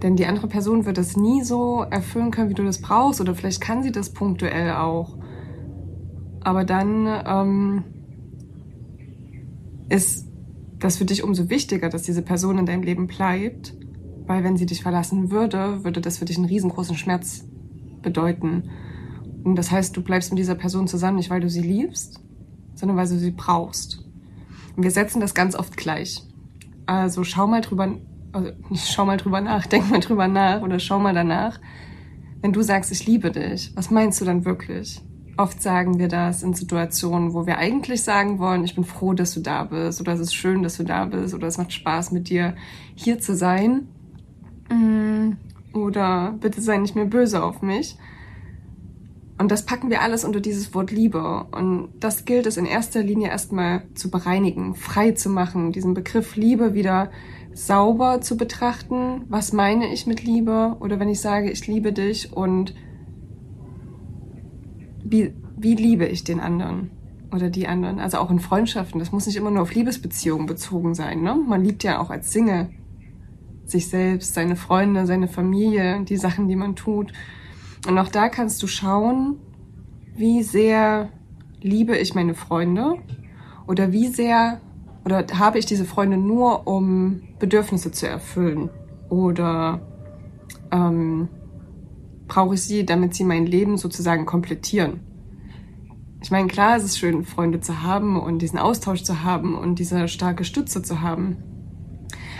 Denn 0.00 0.14
die 0.14 0.26
andere 0.26 0.46
Person 0.46 0.86
wird 0.86 0.96
es 0.96 1.16
nie 1.16 1.42
so 1.42 1.80
erfüllen 1.90 2.30
können, 2.30 2.50
wie 2.50 2.54
du 2.54 2.62
das 2.62 2.80
brauchst. 2.80 3.20
Oder 3.20 3.34
vielleicht 3.34 3.60
kann 3.60 3.82
sie 3.82 3.90
das 3.90 4.12
punktuell 4.12 4.70
auch. 4.70 5.18
Aber 6.38 6.62
dann 6.62 7.08
ähm, 7.26 7.84
ist 9.88 10.28
das 10.78 10.98
für 10.98 11.04
dich 11.04 11.24
umso 11.24 11.50
wichtiger, 11.50 11.88
dass 11.88 12.02
diese 12.02 12.22
Person 12.22 12.58
in 12.58 12.66
deinem 12.66 12.84
Leben 12.84 13.08
bleibt, 13.08 13.76
weil 14.28 14.44
wenn 14.44 14.56
sie 14.56 14.66
dich 14.66 14.84
verlassen 14.84 15.32
würde, 15.32 15.82
würde 15.82 16.00
das 16.00 16.18
für 16.18 16.26
dich 16.26 16.36
einen 16.36 16.46
riesengroßen 16.46 16.94
Schmerz 16.94 17.44
bedeuten. 18.02 18.70
Und 19.44 19.56
das 19.56 19.70
heißt, 19.70 19.96
du 19.96 20.02
bleibst 20.02 20.30
mit 20.30 20.38
dieser 20.38 20.54
Person 20.54 20.88
zusammen 20.88 21.16
nicht, 21.16 21.30
weil 21.30 21.40
du 21.40 21.48
sie 21.48 21.62
liebst, 21.62 22.20
sondern 22.74 22.96
weil 22.96 23.08
du 23.08 23.18
sie 23.18 23.30
brauchst. 23.30 24.04
Und 24.76 24.82
wir 24.82 24.90
setzen 24.90 25.20
das 25.20 25.34
ganz 25.34 25.54
oft 25.54 25.76
gleich. 25.76 26.22
Also 26.86 27.24
schau 27.24 27.46
mal 27.46 27.60
drüber, 27.60 27.96
also 28.32 28.50
nicht 28.70 28.88
schau 28.92 29.04
mal 29.04 29.16
drüber 29.16 29.40
nach, 29.40 29.66
denk 29.68 29.90
mal 29.90 30.00
drüber 30.00 30.28
nach 30.28 30.62
oder 30.62 30.78
schau 30.78 30.98
mal 30.98 31.14
danach. 31.14 31.60
Wenn 32.40 32.52
du 32.52 32.62
sagst, 32.62 32.92
ich 32.92 33.04
liebe 33.06 33.32
dich, 33.32 33.72
was 33.74 33.90
meinst 33.90 34.20
du 34.20 34.24
dann 34.24 34.44
wirklich? 34.44 35.02
Oft 35.36 35.62
sagen 35.62 35.98
wir 35.98 36.08
das 36.08 36.42
in 36.42 36.54
Situationen, 36.54 37.32
wo 37.32 37.46
wir 37.46 37.58
eigentlich 37.58 38.02
sagen 38.02 38.38
wollen, 38.38 38.64
ich 38.64 38.74
bin 38.74 38.84
froh, 38.84 39.12
dass 39.12 39.34
du 39.34 39.40
da 39.40 39.64
bist 39.64 40.00
oder 40.00 40.12
es 40.12 40.20
ist 40.20 40.34
schön, 40.34 40.62
dass 40.62 40.76
du 40.76 40.84
da 40.84 41.04
bist 41.04 41.34
oder 41.34 41.46
es 41.46 41.58
macht 41.58 41.72
Spaß 41.72 42.12
mit 42.12 42.28
dir 42.28 42.54
hier 42.94 43.20
zu 43.20 43.36
sein. 43.36 43.88
Mm, 44.68 45.32
oder 45.82 46.36
bitte 46.40 46.60
sei 46.60 46.78
nicht 46.78 46.94
mehr 46.94 47.04
böse 47.04 47.42
auf 47.42 47.62
mich. 47.62 47.96
Und 49.38 49.52
das 49.52 49.64
packen 49.64 49.88
wir 49.88 50.02
alles 50.02 50.24
unter 50.24 50.40
dieses 50.40 50.74
Wort 50.74 50.90
Liebe. 50.90 51.46
Und 51.52 51.90
das 52.00 52.24
gilt 52.24 52.46
es 52.46 52.56
in 52.56 52.66
erster 52.66 53.02
Linie 53.02 53.28
erstmal 53.28 53.82
zu 53.94 54.10
bereinigen, 54.10 54.74
frei 54.74 55.12
zu 55.12 55.30
machen, 55.30 55.70
diesen 55.70 55.94
Begriff 55.94 56.34
Liebe 56.34 56.74
wieder 56.74 57.10
sauber 57.54 58.20
zu 58.20 58.36
betrachten. 58.36 59.22
Was 59.28 59.52
meine 59.52 59.92
ich 59.92 60.06
mit 60.06 60.24
Liebe? 60.24 60.76
Oder 60.80 60.98
wenn 60.98 61.08
ich 61.08 61.20
sage, 61.20 61.50
ich 61.50 61.66
liebe 61.68 61.92
dich 61.92 62.32
und 62.32 62.74
wie, 65.04 65.32
wie 65.56 65.74
liebe 65.74 66.06
ich 66.06 66.24
den 66.24 66.40
anderen? 66.40 66.90
Oder 67.32 67.48
die 67.48 67.68
anderen? 67.68 68.00
Also 68.00 68.18
auch 68.18 68.30
in 68.30 68.40
Freundschaften. 68.40 68.98
Das 68.98 69.12
muss 69.12 69.26
nicht 69.26 69.36
immer 69.36 69.52
nur 69.52 69.62
auf 69.62 69.74
Liebesbeziehungen 69.74 70.46
bezogen 70.46 70.94
sein. 70.94 71.22
Ne? 71.22 71.36
Man 71.36 71.62
liebt 71.62 71.84
ja 71.84 72.00
auch 72.00 72.10
als 72.10 72.32
Single 72.32 72.70
sich 73.70 73.88
selbst, 73.88 74.34
seine 74.34 74.56
Freunde, 74.56 75.06
seine 75.06 75.28
Familie, 75.28 76.04
die 76.04 76.16
Sachen, 76.16 76.48
die 76.48 76.56
man 76.56 76.76
tut. 76.76 77.12
Und 77.86 77.98
auch 77.98 78.08
da 78.08 78.28
kannst 78.28 78.62
du 78.62 78.66
schauen, 78.66 79.36
wie 80.16 80.42
sehr 80.42 81.10
liebe 81.60 81.96
ich 81.96 82.14
meine 82.14 82.34
Freunde 82.34 82.96
oder 83.66 83.92
wie 83.92 84.08
sehr 84.08 84.60
oder 85.04 85.24
habe 85.38 85.58
ich 85.58 85.66
diese 85.66 85.84
Freunde 85.84 86.16
nur, 86.16 86.66
um 86.66 87.22
Bedürfnisse 87.38 87.90
zu 87.92 88.06
erfüllen 88.06 88.68
oder 89.08 89.80
ähm, 90.70 91.28
brauche 92.26 92.54
ich 92.54 92.62
sie, 92.62 92.84
damit 92.84 93.14
sie 93.14 93.24
mein 93.24 93.46
Leben 93.46 93.78
sozusagen 93.78 94.26
komplettieren. 94.26 95.00
Ich 96.20 96.30
meine, 96.30 96.48
klar, 96.48 96.76
es 96.76 96.84
ist 96.84 96.98
schön, 96.98 97.24
Freunde 97.24 97.60
zu 97.60 97.82
haben 97.82 98.20
und 98.20 98.42
diesen 98.42 98.58
Austausch 98.58 99.02
zu 99.02 99.22
haben 99.22 99.56
und 99.56 99.78
diese 99.78 100.08
starke 100.08 100.44
Stütze 100.44 100.82
zu 100.82 101.00
haben. 101.00 101.36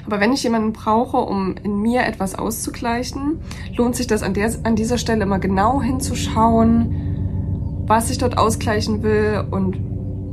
Aber 0.09 0.21
wenn 0.21 0.33
ich 0.33 0.43
jemanden 0.43 0.73
brauche, 0.73 1.19
um 1.19 1.57
in 1.63 1.83
mir 1.83 2.07
etwas 2.07 2.35
auszugleichen, 2.35 3.41
lohnt 3.77 3.95
sich 3.95 4.07
das 4.07 4.23
an, 4.23 4.33
der, 4.33 4.51
an 4.63 4.75
dieser 4.75 4.97
Stelle 4.97 5.25
immer 5.25 5.39
genau 5.39 5.83
hinzuschauen, 5.83 7.85
was 7.87 8.09
ich 8.09 8.17
dort 8.17 8.39
ausgleichen 8.39 9.03
will 9.03 9.45
und 9.51 9.77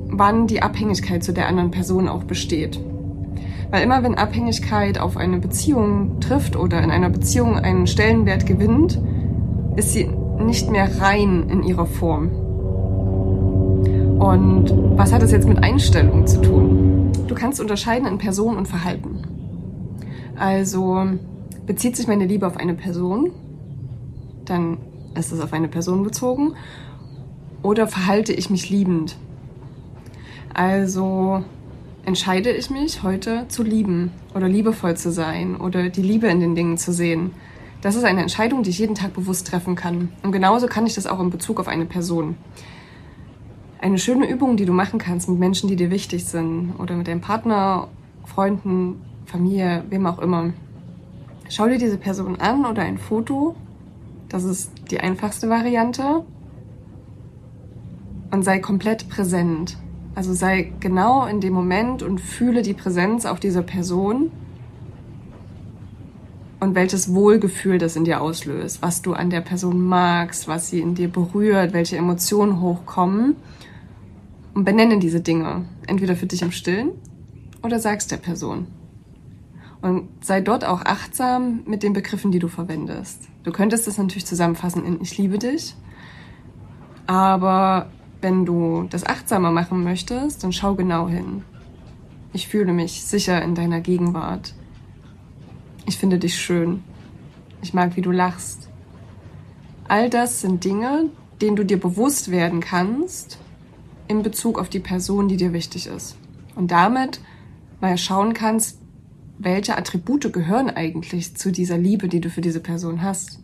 wann 0.07 0.47
die 0.47 0.61
Abhängigkeit 0.61 1.25
zu 1.25 1.33
der 1.33 1.49
anderen 1.49 1.71
Person 1.71 2.07
auch 2.07 2.23
besteht. 2.23 2.79
Weil 3.69 3.83
immer 3.83 4.01
wenn 4.01 4.15
Abhängigkeit 4.15 4.97
auf 4.97 5.17
eine 5.17 5.39
Beziehung 5.39 6.21
trifft 6.21 6.55
oder 6.55 6.81
in 6.81 6.89
einer 6.89 7.09
Beziehung 7.09 7.57
einen 7.57 7.85
Stellenwert 7.85 8.45
gewinnt, 8.45 9.01
ist 9.75 9.91
sie 9.91 10.09
nicht 10.39 10.71
mehr 10.71 11.01
rein 11.01 11.49
in 11.49 11.63
ihrer 11.63 11.85
Form. 11.85 12.31
Und 14.21 14.73
was 14.95 15.11
hat 15.11 15.21
das 15.21 15.33
jetzt 15.33 15.49
mit 15.49 15.61
Einstellung 15.61 16.25
zu 16.25 16.41
tun? 16.41 17.11
Du 17.27 17.35
kannst 17.35 17.59
unterscheiden 17.59 18.07
in 18.07 18.19
Person 18.19 18.55
und 18.55 18.69
Verhalten. 18.69 19.34
Also 20.35 21.07
bezieht 21.65 21.95
sich 21.95 22.07
meine 22.07 22.25
Liebe 22.25 22.45
auf 22.45 22.57
eine 22.57 22.73
Person, 22.73 23.31
dann 24.45 24.77
ist 25.15 25.31
es 25.31 25.39
auf 25.39 25.53
eine 25.53 25.67
Person 25.67 26.03
bezogen. 26.03 26.53
Oder 27.61 27.87
verhalte 27.87 28.33
ich 28.33 28.49
mich 28.49 28.69
liebend? 28.69 29.17
Also 30.53 31.43
entscheide 32.05 32.51
ich 32.51 32.69
mich 32.69 33.01
heute 33.01 33.47
zu 33.47 33.63
lieben 33.63 34.11
oder 34.35 34.47
liebevoll 34.47 34.95
zu 34.95 35.11
sein 35.11 35.55
oder 35.55 35.89
die 35.89 36.03
Liebe 36.03 36.27
in 36.27 36.39
den 36.39 36.55
Dingen 36.55 36.77
zu 36.77 36.93
sehen. 36.93 37.31
Das 37.81 37.95
ist 37.95 38.03
eine 38.03 38.21
Entscheidung, 38.21 38.63
die 38.63 38.69
ich 38.69 38.79
jeden 38.79 38.95
Tag 38.95 39.13
bewusst 39.13 39.47
treffen 39.47 39.75
kann. 39.75 40.09
Und 40.23 40.31
genauso 40.31 40.67
kann 40.67 40.85
ich 40.85 40.95
das 40.95 41.07
auch 41.07 41.19
in 41.19 41.29
Bezug 41.29 41.59
auf 41.59 41.67
eine 41.67 41.85
Person. 41.85 42.37
Eine 43.79 43.99
schöne 43.99 44.29
Übung, 44.29 44.57
die 44.57 44.65
du 44.65 44.73
machen 44.73 44.99
kannst 44.99 45.27
mit 45.29 45.39
Menschen, 45.39 45.67
die 45.69 45.75
dir 45.75 45.91
wichtig 45.91 46.25
sind 46.25 46.73
oder 46.79 46.95
mit 46.95 47.07
deinem 47.07 47.21
Partner, 47.21 47.87
Freunden, 48.25 49.01
Familie, 49.25 49.83
wem 49.89 50.05
auch 50.05 50.19
immer. 50.19 50.53
Schau 51.49 51.67
dir 51.67 51.77
diese 51.77 51.97
Person 51.97 52.39
an 52.39 52.65
oder 52.65 52.81
ein 52.81 52.97
Foto. 52.97 53.55
Das 54.29 54.43
ist 54.43 54.71
die 54.91 54.99
einfachste 54.99 55.49
Variante. 55.49 56.23
Und 58.31 58.43
sei 58.43 58.59
komplett 58.59 59.09
präsent. 59.09 59.77
Also 60.15 60.33
sei 60.33 60.71
genau 60.79 61.25
in 61.25 61.41
dem 61.41 61.53
Moment 61.53 62.01
und 62.01 62.19
fühle 62.19 62.61
die 62.61 62.73
Präsenz 62.73 63.25
auf 63.25 63.39
dieser 63.39 63.61
Person 63.61 64.31
und 66.59 66.73
welches 66.73 67.13
Wohlgefühl 67.13 67.77
das 67.77 67.95
in 67.95 68.05
dir 68.05 68.21
auslöst, 68.21 68.81
was 68.81 69.01
du 69.01 69.13
an 69.13 69.29
der 69.29 69.41
Person 69.41 69.85
magst, 69.85 70.47
was 70.47 70.69
sie 70.69 70.79
in 70.79 70.95
dir 70.95 71.09
berührt, 71.09 71.73
welche 71.73 71.97
Emotionen 71.97 72.61
hochkommen. 72.61 73.35
Und 74.53 74.63
benenne 74.63 74.99
diese 74.99 75.19
Dinge, 75.19 75.65
entweder 75.85 76.15
für 76.15 76.27
dich 76.27 76.41
im 76.41 76.51
Stillen 76.51 76.91
oder 77.61 77.79
sagst 77.79 78.11
der 78.11 78.17
Person. 78.17 78.67
Und 79.85 80.09
sei 80.21 80.41
dort 80.41 80.65
auch 80.65 80.81
achtsam 80.83 81.59
mit 81.67 81.83
den 81.83 81.93
Begriffen, 81.93 82.31
die 82.31 82.39
du 82.39 82.47
verwendest. 82.47 83.21
Du 83.43 83.51
könntest 83.51 83.85
das 83.85 83.99
natürlich 83.99 84.25
zusammenfassen 84.25 84.83
in 84.83 84.99
Ich 84.99 85.15
liebe 85.19 85.37
dich, 85.37 85.75
aber 87.05 87.91
wenn 88.19 88.47
du 88.47 88.87
das 88.89 89.05
achtsamer 89.05 89.51
machen 89.51 89.83
möchtest, 89.83 90.43
dann 90.43 90.53
schau 90.53 90.73
genau 90.73 91.07
hin. 91.07 91.43
Ich 92.33 92.47
fühle 92.47 92.73
mich 92.73 93.03
sicher 93.03 93.39
in 93.43 93.53
deiner 93.53 93.79
Gegenwart. 93.79 94.55
Ich 95.85 95.99
finde 95.99 96.17
dich 96.17 96.35
schön. 96.35 96.83
Ich 97.61 97.75
mag, 97.75 97.95
wie 97.95 98.01
du 98.01 98.09
lachst. 98.09 98.67
All 99.87 100.09
das 100.09 100.41
sind 100.41 100.63
Dinge, 100.63 101.11
denen 101.43 101.55
du 101.55 101.63
dir 101.63 101.79
bewusst 101.79 102.31
werden 102.31 102.59
kannst 102.59 103.37
in 104.07 104.23
Bezug 104.23 104.57
auf 104.57 104.69
die 104.69 104.79
Person, 104.79 105.27
die 105.27 105.37
dir 105.37 105.53
wichtig 105.53 105.85
ist. 105.85 106.17
Und 106.55 106.71
damit 106.71 107.19
mal 107.81 107.99
schauen 107.99 108.33
kannst, 108.33 108.79
welche 109.37 109.77
Attribute 109.77 110.31
gehören 110.31 110.69
eigentlich 110.69 111.35
zu 111.35 111.51
dieser 111.51 111.77
Liebe, 111.77 112.07
die 112.07 112.21
du 112.21 112.29
für 112.29 112.41
diese 112.41 112.59
Person 112.59 113.01
hast. 113.01 113.39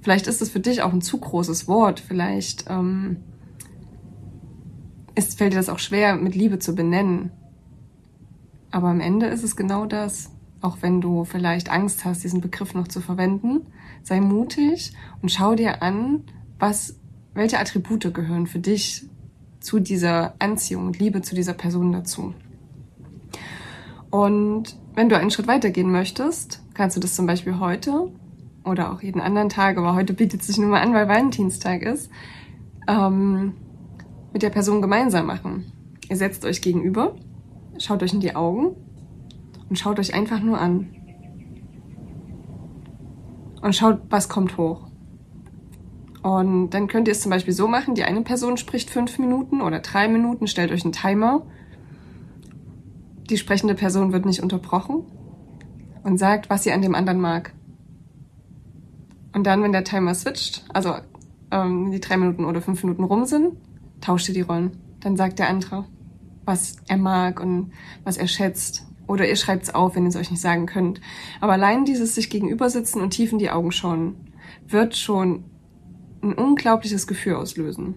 Vielleicht 0.00 0.26
ist 0.26 0.40
es 0.40 0.50
für 0.50 0.60
dich 0.60 0.82
auch 0.82 0.92
ein 0.92 1.02
zu 1.02 1.18
großes 1.18 1.66
Wort. 1.66 2.00
Vielleicht 2.00 2.66
ähm, 2.68 3.16
es 5.18 5.34
fällt 5.34 5.52
dir 5.52 5.56
das 5.56 5.68
auch 5.68 5.80
schwer, 5.80 6.14
mit 6.14 6.36
Liebe 6.36 6.60
zu 6.60 6.76
benennen. 6.76 7.32
Aber 8.70 8.88
am 8.88 9.00
Ende 9.00 9.26
ist 9.26 9.42
es 9.42 9.56
genau 9.56 9.84
das. 9.84 10.30
Auch 10.60 10.78
wenn 10.80 11.00
du 11.00 11.24
vielleicht 11.24 11.70
Angst 11.70 12.04
hast, 12.04 12.22
diesen 12.22 12.40
Begriff 12.40 12.74
noch 12.74 12.86
zu 12.86 13.00
verwenden, 13.00 13.66
sei 14.04 14.20
mutig 14.20 14.92
und 15.20 15.30
schau 15.30 15.56
dir 15.56 15.82
an, 15.82 16.22
was, 16.60 17.00
welche 17.34 17.58
Attribute 17.58 18.14
gehören 18.14 18.46
für 18.46 18.60
dich 18.60 19.06
zu 19.58 19.80
dieser 19.80 20.34
Anziehung 20.38 20.86
und 20.86 20.98
Liebe 21.00 21.20
zu 21.22 21.34
dieser 21.34 21.54
Person 21.54 21.90
dazu. 21.92 22.34
Und 24.10 24.76
wenn 24.98 25.08
du 25.08 25.16
einen 25.16 25.30
Schritt 25.30 25.46
weitergehen 25.46 25.92
möchtest, 25.92 26.60
kannst 26.74 26.96
du 26.96 27.00
das 27.00 27.14
zum 27.14 27.24
Beispiel 27.24 27.60
heute 27.60 28.10
oder 28.64 28.92
auch 28.92 29.00
jeden 29.00 29.20
anderen 29.20 29.48
Tag, 29.48 29.78
aber 29.78 29.94
heute 29.94 30.12
bietet 30.12 30.42
sich 30.42 30.58
nur 30.58 30.70
mal 30.70 30.82
an, 30.82 30.92
weil 30.92 31.06
Valentinstag 31.06 31.82
ist, 31.82 32.10
ähm, 32.88 33.54
mit 34.32 34.42
der 34.42 34.50
Person 34.50 34.82
gemeinsam 34.82 35.26
machen. 35.26 35.70
Ihr 36.08 36.16
setzt 36.16 36.44
euch 36.44 36.60
gegenüber, 36.62 37.14
schaut 37.78 38.02
euch 38.02 38.12
in 38.12 38.18
die 38.18 38.34
Augen 38.34 38.74
und 39.68 39.78
schaut 39.78 40.00
euch 40.00 40.14
einfach 40.14 40.40
nur 40.40 40.60
an. 40.60 40.88
Und 43.62 43.76
schaut, 43.76 44.00
was 44.10 44.28
kommt 44.28 44.56
hoch. 44.56 44.88
Und 46.24 46.70
dann 46.70 46.88
könnt 46.88 47.06
ihr 47.06 47.12
es 47.12 47.20
zum 47.20 47.30
Beispiel 47.30 47.54
so 47.54 47.68
machen, 47.68 47.94
die 47.94 48.02
eine 48.02 48.22
Person 48.22 48.56
spricht 48.56 48.90
fünf 48.90 49.20
Minuten 49.20 49.60
oder 49.60 49.78
drei 49.78 50.08
Minuten, 50.08 50.48
stellt 50.48 50.72
euch 50.72 50.82
einen 50.82 50.92
Timer. 50.92 51.46
Die 53.30 53.36
sprechende 53.36 53.74
Person 53.74 54.12
wird 54.12 54.24
nicht 54.24 54.42
unterbrochen 54.42 55.04
und 56.02 56.18
sagt, 56.18 56.48
was 56.48 56.62
sie 56.62 56.72
an 56.72 56.82
dem 56.82 56.94
anderen 56.94 57.20
mag. 57.20 57.52
Und 59.34 59.46
dann, 59.46 59.62
wenn 59.62 59.72
der 59.72 59.84
Timer 59.84 60.14
switcht, 60.14 60.64
also 60.72 60.94
ähm, 61.50 61.90
die 61.90 62.00
drei 62.00 62.16
Minuten 62.16 62.44
oder 62.44 62.62
fünf 62.62 62.82
Minuten 62.82 63.04
rum 63.04 63.26
sind, 63.26 63.56
tauscht 64.00 64.28
ihr 64.28 64.34
die 64.34 64.40
Rollen. 64.40 64.72
Dann 65.00 65.16
sagt 65.16 65.38
der 65.38 65.48
andere, 65.48 65.84
was 66.44 66.76
er 66.88 66.96
mag 66.96 67.40
und 67.40 67.72
was 68.04 68.16
er 68.16 68.26
schätzt. 68.26 68.86
Oder 69.06 69.28
ihr 69.28 69.36
schreibt 69.36 69.64
es 69.64 69.74
auf, 69.74 69.94
wenn 69.94 70.04
ihr 70.04 70.08
es 70.08 70.16
euch 70.16 70.30
nicht 70.30 70.40
sagen 70.40 70.66
könnt. 70.66 71.00
Aber 71.40 71.52
allein 71.52 71.84
dieses 71.84 72.14
sich 72.14 72.30
gegenüber 72.30 72.70
sitzen 72.70 73.00
und 73.00 73.10
tief 73.10 73.32
in 73.32 73.38
die 73.38 73.50
Augen 73.50 73.72
schauen, 73.72 74.16
wird 74.66 74.96
schon 74.96 75.44
ein 76.22 76.34
unglaubliches 76.34 77.06
Gefühl 77.06 77.36
auslösen. 77.36 77.94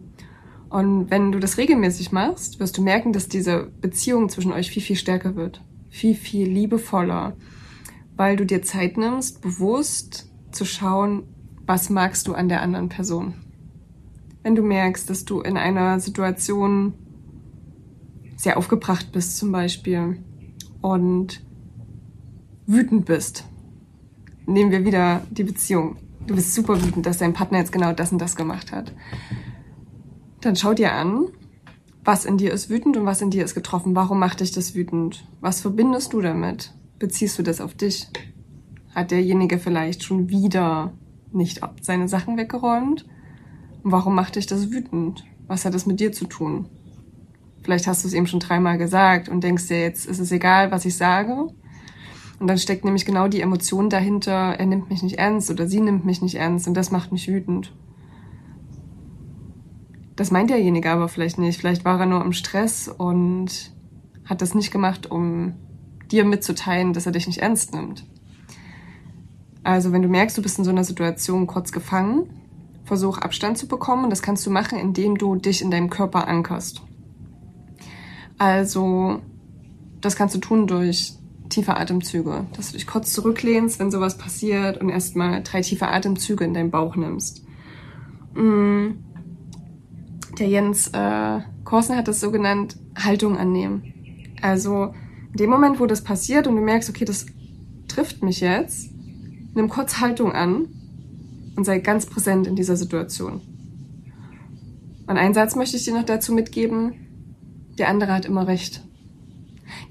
Und 0.72 1.12
wenn 1.12 1.32
du 1.32 1.40
das 1.40 1.58
regelmäßig 1.58 2.12
machst, 2.12 2.60
wirst 2.60 2.78
du 2.78 2.82
merken, 2.82 3.14
dass 3.14 3.28
diese 3.28 3.72
Beziehung 3.82 4.30
zwischen 4.30 4.52
euch 4.54 4.72
viel, 4.72 4.82
viel 4.82 4.96
stärker 4.96 5.36
wird. 5.36 5.62
Viel, 5.90 6.16
viel 6.16 6.50
liebevoller. 6.50 7.36
Weil 8.16 8.36
du 8.38 8.46
dir 8.46 8.64
Zeit 8.64 8.98
nimmst, 8.98 9.42
bewusst 9.42 10.32
zu 10.52 10.66
schauen, 10.66 11.24
was 11.68 11.90
magst 11.90 12.28
du 12.28 12.34
an 12.34 12.50
der 12.50 12.62
anderen 12.62 12.90
Person 12.90 13.36
wenn 14.44 14.56
du 14.56 14.64
merkst, 14.64 15.10
dass 15.10 15.26
du 15.26 15.42
in 15.42 15.58
einer 15.58 16.00
Situation 16.00 16.94
sehr 18.36 18.58
aufgebracht 18.58 19.12
bist 19.12 19.38
zum 19.38 19.52
Beispiel 19.52 20.18
und 20.82 21.44
wütend 22.66 23.06
bist. 23.06 23.46
Nehmen 24.48 24.72
wir 24.72 24.84
wieder 24.84 25.22
die 25.30 25.44
Beziehung. 25.44 25.98
Du 26.26 26.36
bist 26.36 26.56
super 26.56 26.84
wütend, 26.84 27.06
dass 27.06 27.20
dein 27.20 27.34
Partner 27.34 27.60
jetzt 27.60 27.72
genau 27.72 27.94
das 27.94 28.12
und 28.12 28.20
das 28.20 28.36
gemacht 28.36 28.72
hat. 28.72 28.92
Dann 30.42 30.56
schau 30.56 30.74
dir 30.74 30.94
an, 30.94 31.28
was 32.04 32.26
in 32.26 32.38
dir 32.38 32.52
ist 32.52 32.70
wütend 32.70 32.98
und 32.98 33.06
was 33.06 33.22
in 33.22 33.30
dir 33.30 33.46
ist 33.46 33.54
getroffen. 33.54 33.96
Warum 33.96 34.18
macht 34.18 34.40
dich 34.40 34.52
das 34.52 34.74
wütend? 34.74 35.24
Was 35.40 35.62
verbindest 35.62 36.14
du 36.14 36.22
damit? 36.22 36.74
Beziehst 36.98 37.38
du 37.38 37.44
das 37.44 37.62
auf 37.62 37.76
dich? 37.76 38.08
Hat 38.96 39.12
derjenige 39.12 39.60
vielleicht 39.60 40.04
schon 40.04 40.30
wieder 40.30 40.94
nicht 41.32 41.62
seine 41.82 42.08
Sachen 42.08 42.38
weggeräumt? 42.38 43.06
Und 43.84 43.92
warum 43.92 44.16
macht 44.16 44.36
dich 44.36 44.48
das 44.48 44.72
wütend? 44.72 45.24
Was 45.46 45.64
hat 45.64 45.76
das 45.76 45.86
mit 45.86 46.00
dir 46.00 46.12
zu 46.12 46.26
tun? 46.26 46.68
Vielleicht 47.62 47.86
hast 47.86 48.04
du 48.04 48.08
es 48.08 48.16
eben 48.16 48.26
schon 48.26 48.40
dreimal 48.40 48.80
gesagt 48.80 49.30
und 49.30 49.44
denkst 49.44 49.68
dir, 49.68 49.82
jetzt 49.82 50.08
ist 50.08 50.20
es 50.20 50.32
egal, 50.32 50.72
was 50.72 50.86
ich 50.86 50.98
sage. 50.98 51.48
Und 52.40 52.48
dann 52.48 52.58
steckt 52.58 52.84
nämlich 52.84 53.06
genau 53.06 53.28
die 53.28 53.42
Emotion 53.42 53.92
dahinter, 53.92 54.56
er 54.58 54.66
nimmt 54.66 54.90
mich 54.90 55.04
nicht 55.04 55.20
ernst 55.20 55.52
oder 55.52 55.68
sie 55.68 55.82
nimmt 55.82 56.04
mich 56.04 56.24
nicht 56.24 56.36
ernst 56.36 56.68
und 56.68 56.74
das 56.74 56.90
macht 56.90 57.12
mich 57.12 57.28
wütend. 57.28 57.72
Das 60.22 60.30
meint 60.30 60.52
derjenige 60.52 60.92
aber 60.92 61.08
vielleicht 61.08 61.40
nicht. 61.40 61.60
Vielleicht 61.60 61.84
war 61.84 62.00
er 62.00 62.06
nur 62.06 62.24
im 62.24 62.32
Stress 62.32 62.88
und 62.88 63.72
hat 64.24 64.44
das 64.44 64.54
nicht 64.54 64.70
gemacht, 64.70 65.10
um 65.10 65.56
dir 66.12 66.26
mitzuteilen, 66.26 66.94
dass 66.94 67.08
er 67.08 67.12
dich 67.12 67.26
nicht 67.26 67.40
ernst 67.40 67.74
nimmt. 67.74 68.06
Also 69.64 69.92
wenn 69.92 70.04
du 70.04 70.08
merkst, 70.08 70.38
du 70.38 70.44
bist 70.44 70.60
in 70.60 70.64
so 70.64 70.70
einer 70.70 70.84
Situation 70.84 71.48
kurz 71.48 71.72
gefangen, 71.72 72.30
Versuch 72.84 73.18
Abstand 73.18 73.58
zu 73.58 73.68
bekommen. 73.68 74.04
Und 74.04 74.10
das 74.12 74.22
kannst 74.22 74.46
du 74.46 74.52
machen, 74.52 74.78
indem 74.78 75.18
du 75.18 75.38
dich 75.38 75.64
in 75.64 75.72
deinem 75.72 75.90
Körper 75.90 76.28
ankerst. 76.28 76.84
Also, 78.38 79.22
das 80.02 80.16
kannst 80.16 80.36
du 80.36 80.40
tun 80.40 80.68
durch 80.68 81.14
tiefe 81.50 81.78
Atemzüge. 81.78 82.46
Dass 82.56 82.68
du 82.68 82.78
dich 82.78 82.86
kurz 82.86 83.12
zurücklehnst, 83.12 83.80
wenn 83.80 83.90
sowas 83.90 84.20
passiert 84.20 84.80
und 84.80 84.90
erstmal 84.90 85.42
drei 85.42 85.62
tiefe 85.62 85.88
Atemzüge 85.88 86.44
in 86.44 86.54
deinen 86.54 86.70
Bauch 86.70 86.96
nimmst. 86.96 87.44
Mm. 88.36 89.10
Der 90.42 90.50
Jens 90.50 90.88
äh, 90.88 91.42
Korsen 91.66 91.96
hat 91.96 92.08
das 92.08 92.20
so 92.20 92.32
genannt, 92.32 92.76
Haltung 92.98 93.38
annehmen. 93.38 93.94
Also 94.42 94.92
in 95.34 95.38
dem 95.38 95.52
Moment, 95.52 95.80
wo 95.80 95.86
das 95.86 96.04
passiert 96.04 96.48
und 96.48 96.56
du 96.56 96.64
merkst, 96.64 96.90
okay, 96.90 97.06
das 97.06 97.28
trifft 97.88 98.24
mich 98.24 98.42
jetzt, 98.42 98.90
nimm 99.54 99.70
kurz 99.70 100.00
Haltung 100.00 100.32
an 100.32 100.66
und 101.56 101.64
sei 101.64 101.78
ganz 101.78 102.08
präsent 102.08 102.48
in 102.48 102.56
dieser 102.56 102.76
Situation. 102.76 103.42
Und 105.06 105.18
einen 105.18 105.36
Satz 105.36 105.56
möchte 105.56 105.78
ich 105.78 105.84
dir 105.84 105.94
noch 105.94 106.06
dazu 106.06 106.34
mitgeben. 106.34 107.68
Der 107.78 107.88
andere 107.88 108.12
hat 108.12 108.26
immer 108.26 108.48
recht. 108.48 108.84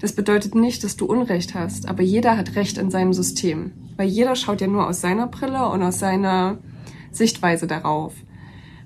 Das 0.01 0.11
bedeutet 0.11 0.53
nicht, 0.53 0.83
dass 0.83 0.97
du 0.97 1.05
Unrecht 1.05 1.55
hast, 1.55 1.87
aber 1.87 2.03
jeder 2.03 2.35
hat 2.35 2.57
Recht 2.57 2.77
in 2.77 2.91
seinem 2.91 3.13
System. 3.13 3.71
Weil 3.95 4.09
jeder 4.09 4.35
schaut 4.35 4.59
ja 4.59 4.67
nur 4.67 4.85
aus 4.85 4.99
seiner 4.99 5.27
Brille 5.27 5.69
und 5.69 5.81
aus 5.81 5.99
seiner 5.99 6.57
Sichtweise 7.13 7.67
darauf. 7.67 8.13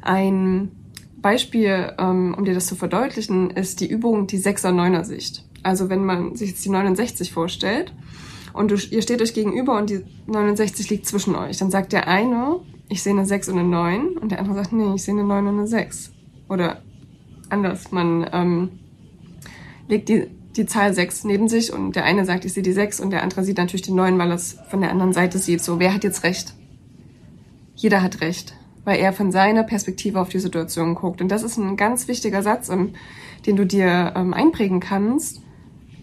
Ein 0.04 0.85
Beispiel, 1.26 1.92
ähm, 1.98 2.36
um 2.38 2.46
dir 2.46 2.54
das 2.54 2.68
zu 2.68 2.76
verdeutlichen, 2.76 3.50
ist 3.50 3.80
die 3.80 3.90
Übung 3.90 4.28
die 4.28 4.38
6er 4.38 4.70
9er 4.70 5.04
Sicht. 5.04 5.44
Also 5.64 5.90
wenn 5.90 6.06
man 6.06 6.36
sich 6.36 6.52
jetzt 6.52 6.64
die 6.64 6.70
69 6.70 7.32
vorstellt 7.32 7.92
und 8.54 8.70
du, 8.70 8.76
ihr 8.76 9.02
steht 9.02 9.24
euch 9.24 9.34
gegenüber 9.34 9.76
und 9.76 9.90
die 9.90 10.04
69 10.28 10.88
liegt 10.92 11.08
zwischen 11.08 11.34
euch, 11.34 11.58
dann 11.58 11.72
sagt 11.72 11.94
der 11.94 12.08
eine, 12.08 12.60
ich 12.90 13.02
sehe 13.02 13.14
eine 13.14 13.26
6 13.26 13.50
und 13.50 13.58
eine 13.58 13.68
9 13.68 14.20
und 14.20 14.34
der 14.34 14.38
andere 14.38 14.54
sagt, 14.54 14.72
nee, 14.72 14.94
ich 14.94 15.02
sehe 15.02 15.16
eine 15.16 15.24
9 15.24 15.48
und 15.48 15.58
eine 15.58 15.68
6. 15.68 16.12
Oder 16.48 16.84
anders, 17.50 17.92
man 17.92 18.30
ähm, 18.32 18.70
legt 19.88 20.10
die, 20.10 20.28
die 20.56 20.68
Zahl 20.68 20.94
6 20.94 21.24
neben 21.24 21.48
sich 21.48 21.74
und 21.74 21.96
der 21.96 22.06
eine 22.06 22.26
sagt, 22.26 22.46
ich 22.46 22.54
sehe 22.54 22.62
die 22.62 22.72
6 22.72 23.00
und 23.00 23.10
der 23.10 23.24
andere 23.24 23.44
sieht 23.44 23.58
natürlich 23.58 23.82
die 23.82 23.94
9, 23.94 24.20
weil 24.20 24.30
er 24.30 24.36
es 24.36 24.60
von 24.70 24.80
der 24.80 24.92
anderen 24.92 25.14
Seite 25.14 25.40
sieht. 25.40 25.64
So, 25.64 25.80
wer 25.80 25.92
hat 25.92 26.04
jetzt 26.04 26.24
recht? 26.24 26.54
Jeder 27.74 28.04
hat 28.04 28.22
recht 28.22 28.54
weil 28.86 29.00
er 29.00 29.12
von 29.12 29.32
seiner 29.32 29.64
Perspektive 29.64 30.22
auf 30.22 30.30
die 30.30 30.40
Situation 30.40 30.96
guckt. 30.96 31.20
Und 31.20 31.30
das 31.30 31.44
ist 31.44 31.58
ein 31.58 31.76
ganz 31.76 32.08
wichtiger 32.08 32.44
Satz, 32.44 32.72
den 33.46 33.56
du 33.56 33.66
dir 33.66 34.14
ähm, 34.16 34.34
einprägen 34.34 34.80
kannst. 34.80 35.42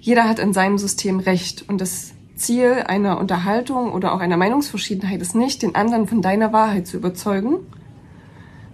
Jeder 0.00 0.28
hat 0.28 0.40
in 0.40 0.52
seinem 0.52 0.78
System 0.78 1.20
Recht. 1.20 1.64
Und 1.68 1.80
das 1.80 2.12
Ziel 2.34 2.84
einer 2.86 3.18
Unterhaltung 3.18 3.92
oder 3.92 4.12
auch 4.12 4.20
einer 4.20 4.36
Meinungsverschiedenheit 4.36 5.22
ist 5.22 5.36
nicht, 5.36 5.62
den 5.62 5.76
anderen 5.76 6.08
von 6.08 6.22
deiner 6.22 6.52
Wahrheit 6.52 6.88
zu 6.88 6.96
überzeugen, 6.96 7.58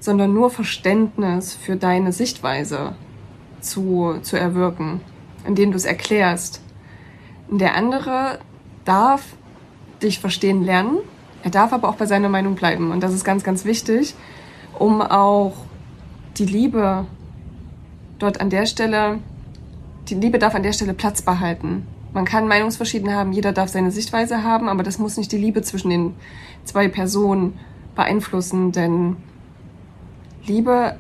sondern 0.00 0.32
nur 0.32 0.50
Verständnis 0.50 1.54
für 1.54 1.76
deine 1.76 2.12
Sichtweise 2.12 2.94
zu, 3.60 4.18
zu 4.22 4.38
erwirken, 4.38 5.02
indem 5.46 5.70
du 5.70 5.76
es 5.76 5.84
erklärst. 5.84 6.62
Und 7.48 7.60
der 7.60 7.74
andere 7.74 8.38
darf 8.86 9.36
dich 10.02 10.18
verstehen 10.18 10.64
lernen 10.64 10.98
er 11.42 11.50
darf 11.50 11.72
aber 11.72 11.88
auch 11.88 11.96
bei 11.96 12.06
seiner 12.06 12.28
Meinung 12.28 12.54
bleiben. 12.54 12.90
Und 12.90 13.02
das 13.02 13.12
ist 13.12 13.24
ganz, 13.24 13.44
ganz 13.44 13.64
wichtig, 13.64 14.14
um 14.78 15.00
auch 15.00 15.54
die 16.36 16.46
Liebe 16.46 17.06
dort 18.18 18.40
an 18.40 18.50
der 18.50 18.66
Stelle, 18.66 19.18
die 20.08 20.14
Liebe 20.14 20.38
darf 20.38 20.54
an 20.54 20.62
der 20.62 20.72
Stelle 20.72 20.94
Platz 20.94 21.22
behalten. 21.22 21.86
Man 22.12 22.24
kann 22.24 22.48
Meinungsverschiedenheit 22.48 23.16
haben, 23.16 23.32
jeder 23.32 23.52
darf 23.52 23.68
seine 23.68 23.90
Sichtweise 23.90 24.42
haben, 24.42 24.68
aber 24.68 24.82
das 24.82 24.98
muss 24.98 25.16
nicht 25.16 25.30
die 25.30 25.38
Liebe 25.38 25.62
zwischen 25.62 25.90
den 25.90 26.14
zwei 26.64 26.88
Personen 26.88 27.58
beeinflussen, 27.94 28.72
denn 28.72 29.16
Liebe 30.46 30.96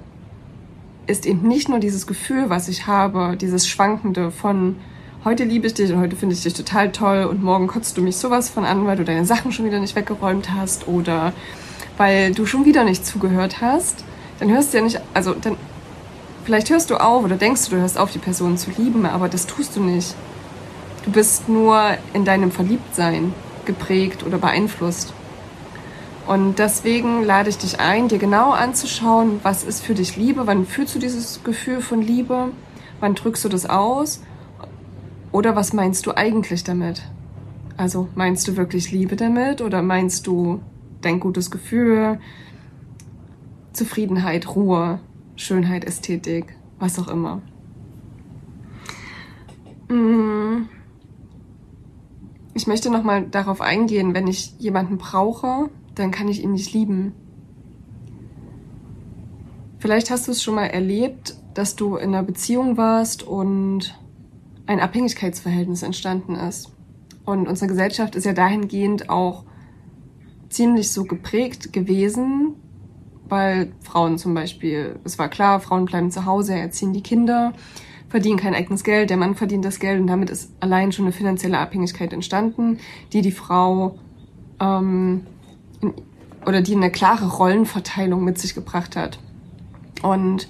ist 1.06 1.26
eben 1.26 1.48
nicht 1.48 1.68
nur 1.68 1.78
dieses 1.78 2.06
Gefühl, 2.06 2.50
was 2.50 2.68
ich 2.68 2.86
habe, 2.86 3.36
dieses 3.40 3.66
Schwankende 3.66 4.30
von 4.30 4.76
heute 5.24 5.44
liebe 5.44 5.66
ich 5.66 5.74
dich 5.74 5.92
und 5.92 6.00
heute 6.00 6.16
finde 6.16 6.34
ich 6.34 6.42
dich 6.42 6.54
total 6.54 6.92
toll 6.92 7.24
und 7.24 7.42
morgen 7.42 7.66
kotzt 7.66 7.96
du 7.96 8.02
mich 8.02 8.16
sowas 8.16 8.48
von 8.48 8.64
an, 8.64 8.86
weil 8.86 8.96
du 8.96 9.04
deine 9.04 9.24
Sachen 9.24 9.52
schon 9.52 9.64
wieder 9.64 9.80
nicht 9.80 9.96
weggeräumt 9.96 10.50
hast 10.54 10.86
oder 10.86 11.32
weil 11.96 12.32
du 12.32 12.46
schon 12.46 12.64
wieder 12.64 12.84
nicht 12.84 13.04
zugehört 13.04 13.60
hast, 13.60 14.04
dann 14.38 14.50
hörst 14.50 14.72
du 14.72 14.78
ja 14.78 14.84
nicht, 14.84 15.00
also 15.14 15.34
dann, 15.34 15.56
vielleicht 16.44 16.70
hörst 16.70 16.90
du 16.90 16.96
auf 16.96 17.24
oder 17.24 17.36
denkst 17.36 17.64
du, 17.64 17.72
du 17.72 17.80
hörst 17.80 17.98
auf, 17.98 18.12
die 18.12 18.20
Person 18.20 18.56
zu 18.56 18.70
lieben, 18.70 19.06
aber 19.06 19.28
das 19.28 19.46
tust 19.46 19.74
du 19.76 19.80
nicht. 19.80 20.14
Du 21.04 21.10
bist 21.10 21.48
nur 21.48 21.82
in 22.12 22.24
deinem 22.24 22.52
Verliebtsein 22.52 23.34
geprägt 23.64 24.24
oder 24.24 24.38
beeinflusst. 24.38 25.12
Und 26.28 26.58
deswegen 26.58 27.24
lade 27.24 27.48
ich 27.48 27.58
dich 27.58 27.80
ein, 27.80 28.08
dir 28.08 28.18
genau 28.18 28.50
anzuschauen, 28.52 29.40
was 29.42 29.64
ist 29.64 29.82
für 29.82 29.94
dich 29.94 30.16
Liebe, 30.16 30.46
wann 30.46 30.66
fühlst 30.66 30.94
du 30.94 30.98
dieses 30.98 31.42
Gefühl 31.42 31.80
von 31.80 32.02
Liebe, 32.02 32.50
wann 33.00 33.14
drückst 33.14 33.44
du 33.44 33.48
das 33.48 33.68
aus 33.68 34.20
oder 35.32 35.56
was 35.56 35.72
meinst 35.72 36.06
du 36.06 36.16
eigentlich 36.16 36.64
damit? 36.64 37.02
Also 37.76 38.08
meinst 38.14 38.48
du 38.48 38.56
wirklich 38.56 38.90
Liebe 38.90 39.16
damit 39.16 39.60
oder 39.60 39.82
meinst 39.82 40.26
du 40.26 40.60
dein 41.00 41.20
gutes 41.20 41.50
Gefühl, 41.50 42.18
Zufriedenheit, 43.72 44.54
Ruhe, 44.56 45.00
Schönheit, 45.36 45.84
Ästhetik, 45.84 46.56
was 46.78 46.98
auch 46.98 47.08
immer? 47.08 47.40
Mm. 49.88 50.68
Ich 52.54 52.66
möchte 52.66 52.90
nochmal 52.90 53.24
darauf 53.30 53.60
eingehen, 53.60 54.14
wenn 54.14 54.26
ich 54.26 54.54
jemanden 54.58 54.98
brauche, 54.98 55.70
dann 55.94 56.10
kann 56.10 56.26
ich 56.26 56.42
ihn 56.42 56.52
nicht 56.52 56.72
lieben. 56.72 57.12
Vielleicht 59.78 60.10
hast 60.10 60.26
du 60.26 60.32
es 60.32 60.42
schon 60.42 60.56
mal 60.56 60.66
erlebt, 60.66 61.36
dass 61.54 61.76
du 61.76 61.94
in 61.96 62.08
einer 62.08 62.24
Beziehung 62.24 62.76
warst 62.76 63.22
und 63.22 63.96
ein 64.68 64.80
Abhängigkeitsverhältnis 64.80 65.82
entstanden 65.82 66.36
ist. 66.36 66.70
Und 67.24 67.48
unsere 67.48 67.68
Gesellschaft 67.68 68.14
ist 68.14 68.24
ja 68.24 68.34
dahingehend 68.34 69.10
auch 69.10 69.44
ziemlich 70.50 70.92
so 70.92 71.04
geprägt 71.04 71.72
gewesen, 71.72 72.54
weil 73.28 73.72
Frauen 73.80 74.18
zum 74.18 74.34
Beispiel, 74.34 75.00
es 75.04 75.18
war 75.18 75.28
klar, 75.28 75.60
Frauen 75.60 75.86
bleiben 75.86 76.10
zu 76.10 76.26
Hause, 76.26 76.54
erziehen 76.54 76.92
die 76.92 77.02
Kinder, 77.02 77.54
verdienen 78.08 78.38
kein 78.38 78.54
eigenes 78.54 78.84
Geld, 78.84 79.10
der 79.10 79.16
Mann 79.16 79.34
verdient 79.34 79.64
das 79.64 79.80
Geld 79.80 80.00
und 80.00 80.06
damit 80.06 80.30
ist 80.30 80.52
allein 80.60 80.92
schon 80.92 81.06
eine 81.06 81.12
finanzielle 81.12 81.58
Abhängigkeit 81.58 82.12
entstanden, 82.12 82.78
die 83.12 83.22
die 83.22 83.32
Frau 83.32 83.98
ähm, 84.60 85.26
oder 86.46 86.62
die 86.62 86.74
eine 86.74 86.90
klare 86.90 87.26
Rollenverteilung 87.26 88.22
mit 88.22 88.38
sich 88.38 88.54
gebracht 88.54 88.96
hat. 88.96 89.18
Und 90.02 90.48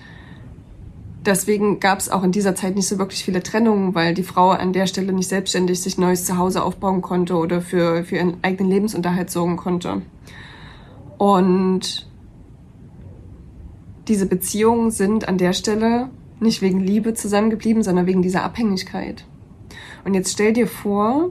deswegen 1.28 1.78
gab 1.78 2.00
es 2.00 2.08
auch 2.08 2.24
in 2.24 2.32
dieser 2.32 2.54
Zeit 2.54 2.74
nicht 2.74 2.88
so 2.88 2.98
wirklich 2.98 3.24
viele 3.24 3.42
Trennungen, 3.42 3.94
weil 3.94 4.14
die 4.14 4.22
Frau 4.22 4.50
an 4.50 4.72
der 4.72 4.86
Stelle 4.86 5.12
nicht 5.12 5.28
selbstständig 5.28 5.80
sich 5.80 5.98
neues 5.98 6.24
Zuhause 6.24 6.62
aufbauen 6.62 7.02
konnte 7.02 7.36
oder 7.36 7.60
für, 7.60 8.02
für 8.04 8.16
ihren 8.16 8.42
eigenen 8.42 8.70
Lebensunterhalt 8.70 9.30
sorgen 9.30 9.56
konnte. 9.56 10.02
Und 11.18 12.08
diese 14.08 14.26
Beziehungen 14.26 14.90
sind 14.90 15.28
an 15.28 15.38
der 15.38 15.52
Stelle 15.52 16.08
nicht 16.40 16.62
wegen 16.62 16.80
Liebe 16.80 17.14
zusammengeblieben, 17.14 17.82
sondern 17.82 18.06
wegen 18.06 18.22
dieser 18.22 18.44
Abhängigkeit. 18.44 19.24
Und 20.04 20.14
jetzt 20.14 20.32
stell 20.32 20.52
dir 20.52 20.66
vor, 20.66 21.30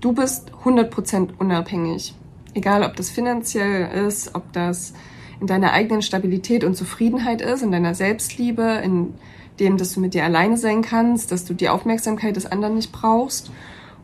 du 0.00 0.12
bist 0.12 0.50
100% 0.64 1.30
unabhängig. 1.38 2.14
Egal, 2.54 2.82
ob 2.82 2.96
das 2.96 3.10
finanziell 3.10 4.06
ist, 4.06 4.34
ob 4.34 4.52
das 4.52 4.94
in 5.40 5.46
deiner 5.46 5.72
eigenen 5.72 6.02
Stabilität 6.02 6.64
und 6.64 6.76
Zufriedenheit 6.76 7.40
ist, 7.40 7.62
in 7.62 7.70
deiner 7.70 7.94
Selbstliebe, 7.94 8.80
in 8.84 9.14
dem, 9.60 9.76
dass 9.76 9.94
du 9.94 10.00
mit 10.00 10.14
dir 10.14 10.24
alleine 10.24 10.56
sein 10.56 10.82
kannst, 10.82 11.32
dass 11.32 11.44
du 11.44 11.54
die 11.54 11.68
Aufmerksamkeit 11.68 12.36
des 12.36 12.46
anderen 12.46 12.74
nicht 12.74 12.92
brauchst 12.92 13.50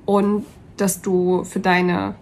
und 0.05 0.45
dass 0.77 1.01
du 1.01 1.45
für 1.45 1.61
deine 1.61 2.15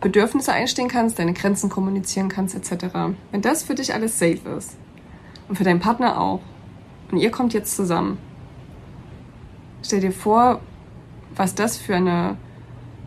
Bedürfnisse 0.00 0.52
einstehen 0.52 0.88
kannst, 0.88 1.18
deine 1.18 1.32
Grenzen 1.32 1.70
kommunizieren 1.70 2.28
kannst, 2.28 2.54
etc. 2.54 2.86
Wenn 3.30 3.42
das 3.42 3.62
für 3.62 3.74
dich 3.74 3.94
alles 3.94 4.18
safe 4.18 4.40
ist 4.56 4.76
und 5.48 5.56
für 5.56 5.64
deinen 5.64 5.80
Partner 5.80 6.20
auch 6.20 6.40
und 7.10 7.18
ihr 7.18 7.30
kommt 7.30 7.54
jetzt 7.54 7.76
zusammen, 7.76 8.18
stell 9.82 10.00
dir 10.00 10.12
vor, 10.12 10.60
was 11.34 11.54
das 11.54 11.76
für 11.76 11.96
eine, 11.96 12.36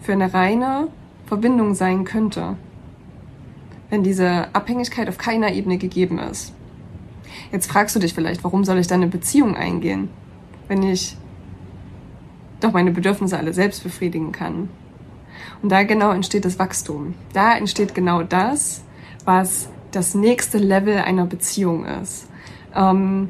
für 0.02 0.14
eine 0.14 0.34
reine 0.34 0.88
Verbindung 1.26 1.76
sein 1.76 2.04
könnte 2.04 2.56
wenn 3.90 4.04
diese 4.04 4.54
Abhängigkeit 4.54 5.10
auf 5.10 5.18
keiner 5.18 5.54
Ebene 5.54 5.78
gegeben 5.78 6.20
ist. 6.20 6.54
Jetzt 7.52 7.70
fragst 7.70 7.96
du 7.96 8.00
dich 8.00 8.14
vielleicht, 8.14 8.44
warum 8.44 8.66
soll 8.66 8.78
ich 8.80 8.88
dann 8.88 9.02
eine 9.02 9.12
Beziehung 9.12 9.56
eingehen, 9.56 10.10
wenn 10.68 10.84
ich 10.84 11.18
doch 12.60 12.74
meine 12.74 12.92
Bedürfnisse 12.92 13.38
alle 13.38 13.54
selbst 13.54 13.84
befriedigen 13.84 14.32
kann. 14.32 14.70
Und 15.62 15.72
da 15.72 15.84
genau 15.84 16.12
entsteht 16.12 16.46
das 16.46 16.60
Wachstum. 16.60 17.14
Da 17.34 17.56
entsteht 17.56 17.96
genau 17.96 18.24
das, 18.24 18.84
was 19.26 19.70
das 19.92 20.16
nächste 20.16 20.58
Level 20.58 20.98
einer 20.98 21.26
Beziehung 21.26 21.86
ist. 21.86 22.28
Ähm, 22.76 23.30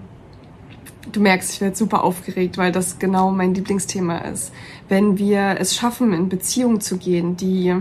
du 1.12 1.22
merkst, 1.22 1.54
ich 1.54 1.62
werde 1.62 1.76
super 1.76 2.04
aufgeregt, 2.04 2.58
weil 2.58 2.72
das 2.72 3.00
genau 3.00 3.32
mein 3.32 3.54
Lieblingsthema 3.54 4.20
ist. 4.20 4.52
Wenn 4.90 5.18
wir 5.18 5.58
es 5.60 5.76
schaffen, 5.76 6.14
in 6.14 6.30
Beziehungen 6.30 6.82
zu 6.82 6.98
gehen, 6.98 7.38
die 7.38 7.76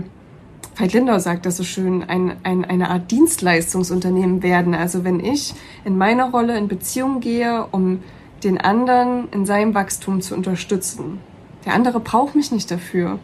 Veit 0.78 0.92
Lindau 0.92 1.18
sagt 1.18 1.46
das 1.46 1.56
so 1.56 1.64
schön, 1.64 2.04
ein, 2.06 2.36
ein, 2.42 2.66
eine 2.66 2.90
Art 2.90 3.10
Dienstleistungsunternehmen 3.10 4.42
werden. 4.42 4.74
Also 4.74 5.04
wenn 5.04 5.20
ich 5.20 5.54
in 5.86 5.96
meiner 5.96 6.30
Rolle 6.30 6.58
in 6.58 6.68
Beziehung 6.68 7.20
gehe, 7.20 7.66
um 7.72 8.02
den 8.44 8.60
anderen 8.60 9.30
in 9.30 9.46
seinem 9.46 9.74
Wachstum 9.74 10.20
zu 10.20 10.34
unterstützen. 10.34 11.18
Der 11.64 11.72
andere 11.72 11.98
braucht 11.98 12.34
mich 12.34 12.52
nicht 12.52 12.70
dafür. 12.70 13.18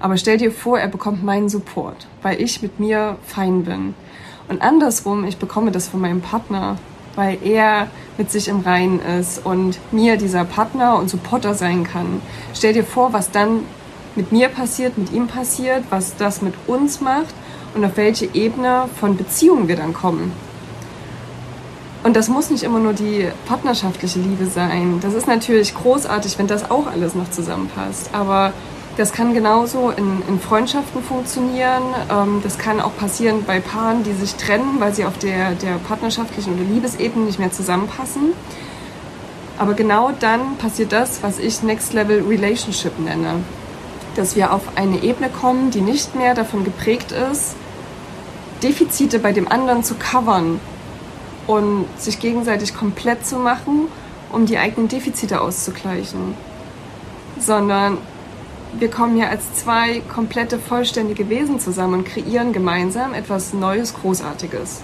Aber 0.00 0.16
stell 0.16 0.38
dir 0.38 0.50
vor, 0.50 0.76
er 0.76 0.88
bekommt 0.88 1.22
meinen 1.22 1.48
Support, 1.48 2.08
weil 2.20 2.42
ich 2.42 2.62
mit 2.62 2.80
mir 2.80 3.16
fein 3.22 3.62
bin. 3.62 3.94
Und 4.48 4.60
andersrum, 4.60 5.24
ich 5.24 5.36
bekomme 5.36 5.70
das 5.70 5.86
von 5.86 6.00
meinem 6.00 6.20
Partner, 6.20 6.78
weil 7.14 7.38
er 7.44 7.86
mit 8.18 8.32
sich 8.32 8.48
im 8.48 8.60
Reinen 8.60 8.98
ist 9.20 9.46
und 9.46 9.78
mir 9.92 10.16
dieser 10.16 10.44
Partner 10.44 10.98
und 10.98 11.08
Supporter 11.08 11.54
sein 11.54 11.84
kann. 11.84 12.20
Stell 12.52 12.72
dir 12.72 12.84
vor, 12.84 13.12
was 13.12 13.30
dann 13.30 13.60
mit 14.14 14.32
mir 14.32 14.48
passiert, 14.48 14.98
mit 14.98 15.12
ihm 15.12 15.26
passiert, 15.26 15.84
was 15.90 16.16
das 16.16 16.42
mit 16.42 16.54
uns 16.66 17.00
macht 17.00 17.34
und 17.74 17.84
auf 17.84 17.96
welche 17.96 18.26
Ebene 18.34 18.88
von 18.98 19.16
Beziehungen 19.16 19.68
wir 19.68 19.76
dann 19.76 19.92
kommen. 19.92 20.32
Und 22.04 22.16
das 22.16 22.28
muss 22.28 22.50
nicht 22.50 22.64
immer 22.64 22.80
nur 22.80 22.94
die 22.94 23.28
partnerschaftliche 23.46 24.18
Liebe 24.18 24.46
sein. 24.46 24.98
Das 25.00 25.14
ist 25.14 25.28
natürlich 25.28 25.74
großartig, 25.74 26.36
wenn 26.38 26.48
das 26.48 26.68
auch 26.70 26.88
alles 26.88 27.14
noch 27.14 27.30
zusammenpasst. 27.30 28.10
Aber 28.12 28.52
das 28.96 29.12
kann 29.12 29.32
genauso 29.34 29.90
in, 29.90 30.20
in 30.28 30.40
Freundschaften 30.40 31.02
funktionieren. 31.02 31.82
Ähm, 32.10 32.40
das 32.42 32.58
kann 32.58 32.80
auch 32.80 32.96
passieren 32.96 33.44
bei 33.46 33.60
Paaren, 33.60 34.02
die 34.02 34.12
sich 34.12 34.34
trennen, 34.34 34.80
weil 34.80 34.92
sie 34.94 35.04
auf 35.04 35.16
der, 35.18 35.52
der 35.52 35.76
partnerschaftlichen 35.76 36.54
oder 36.54 36.64
Liebesebene 36.64 37.24
nicht 37.24 37.38
mehr 37.38 37.52
zusammenpassen. 37.52 38.32
Aber 39.58 39.74
genau 39.74 40.10
dann 40.18 40.56
passiert 40.56 40.92
das, 40.92 41.22
was 41.22 41.38
ich 41.38 41.62
Next 41.62 41.92
Level 41.92 42.24
Relationship 42.28 42.98
nenne. 42.98 43.44
Dass 44.16 44.36
wir 44.36 44.52
auf 44.52 44.76
eine 44.76 45.02
Ebene 45.02 45.30
kommen, 45.30 45.70
die 45.70 45.80
nicht 45.80 46.14
mehr 46.14 46.34
davon 46.34 46.64
geprägt 46.64 47.12
ist, 47.12 47.54
Defizite 48.62 49.18
bei 49.18 49.32
dem 49.32 49.48
anderen 49.50 49.82
zu 49.82 49.94
covern 49.94 50.60
und 51.46 51.86
sich 51.98 52.20
gegenseitig 52.20 52.74
komplett 52.74 53.26
zu 53.26 53.36
machen, 53.36 53.88
um 54.30 54.46
die 54.46 54.58
eigenen 54.58 54.88
Defizite 54.88 55.40
auszugleichen, 55.40 56.34
sondern 57.38 57.98
wir 58.78 58.90
kommen 58.90 59.16
hier 59.16 59.28
als 59.28 59.54
zwei 59.54 60.00
komplette, 60.12 60.58
vollständige 60.58 61.28
Wesen 61.28 61.60
zusammen 61.60 61.94
und 61.94 62.04
kreieren 62.04 62.52
gemeinsam 62.52 63.12
etwas 63.14 63.52
Neues, 63.52 63.94
Großartiges. 63.94 64.80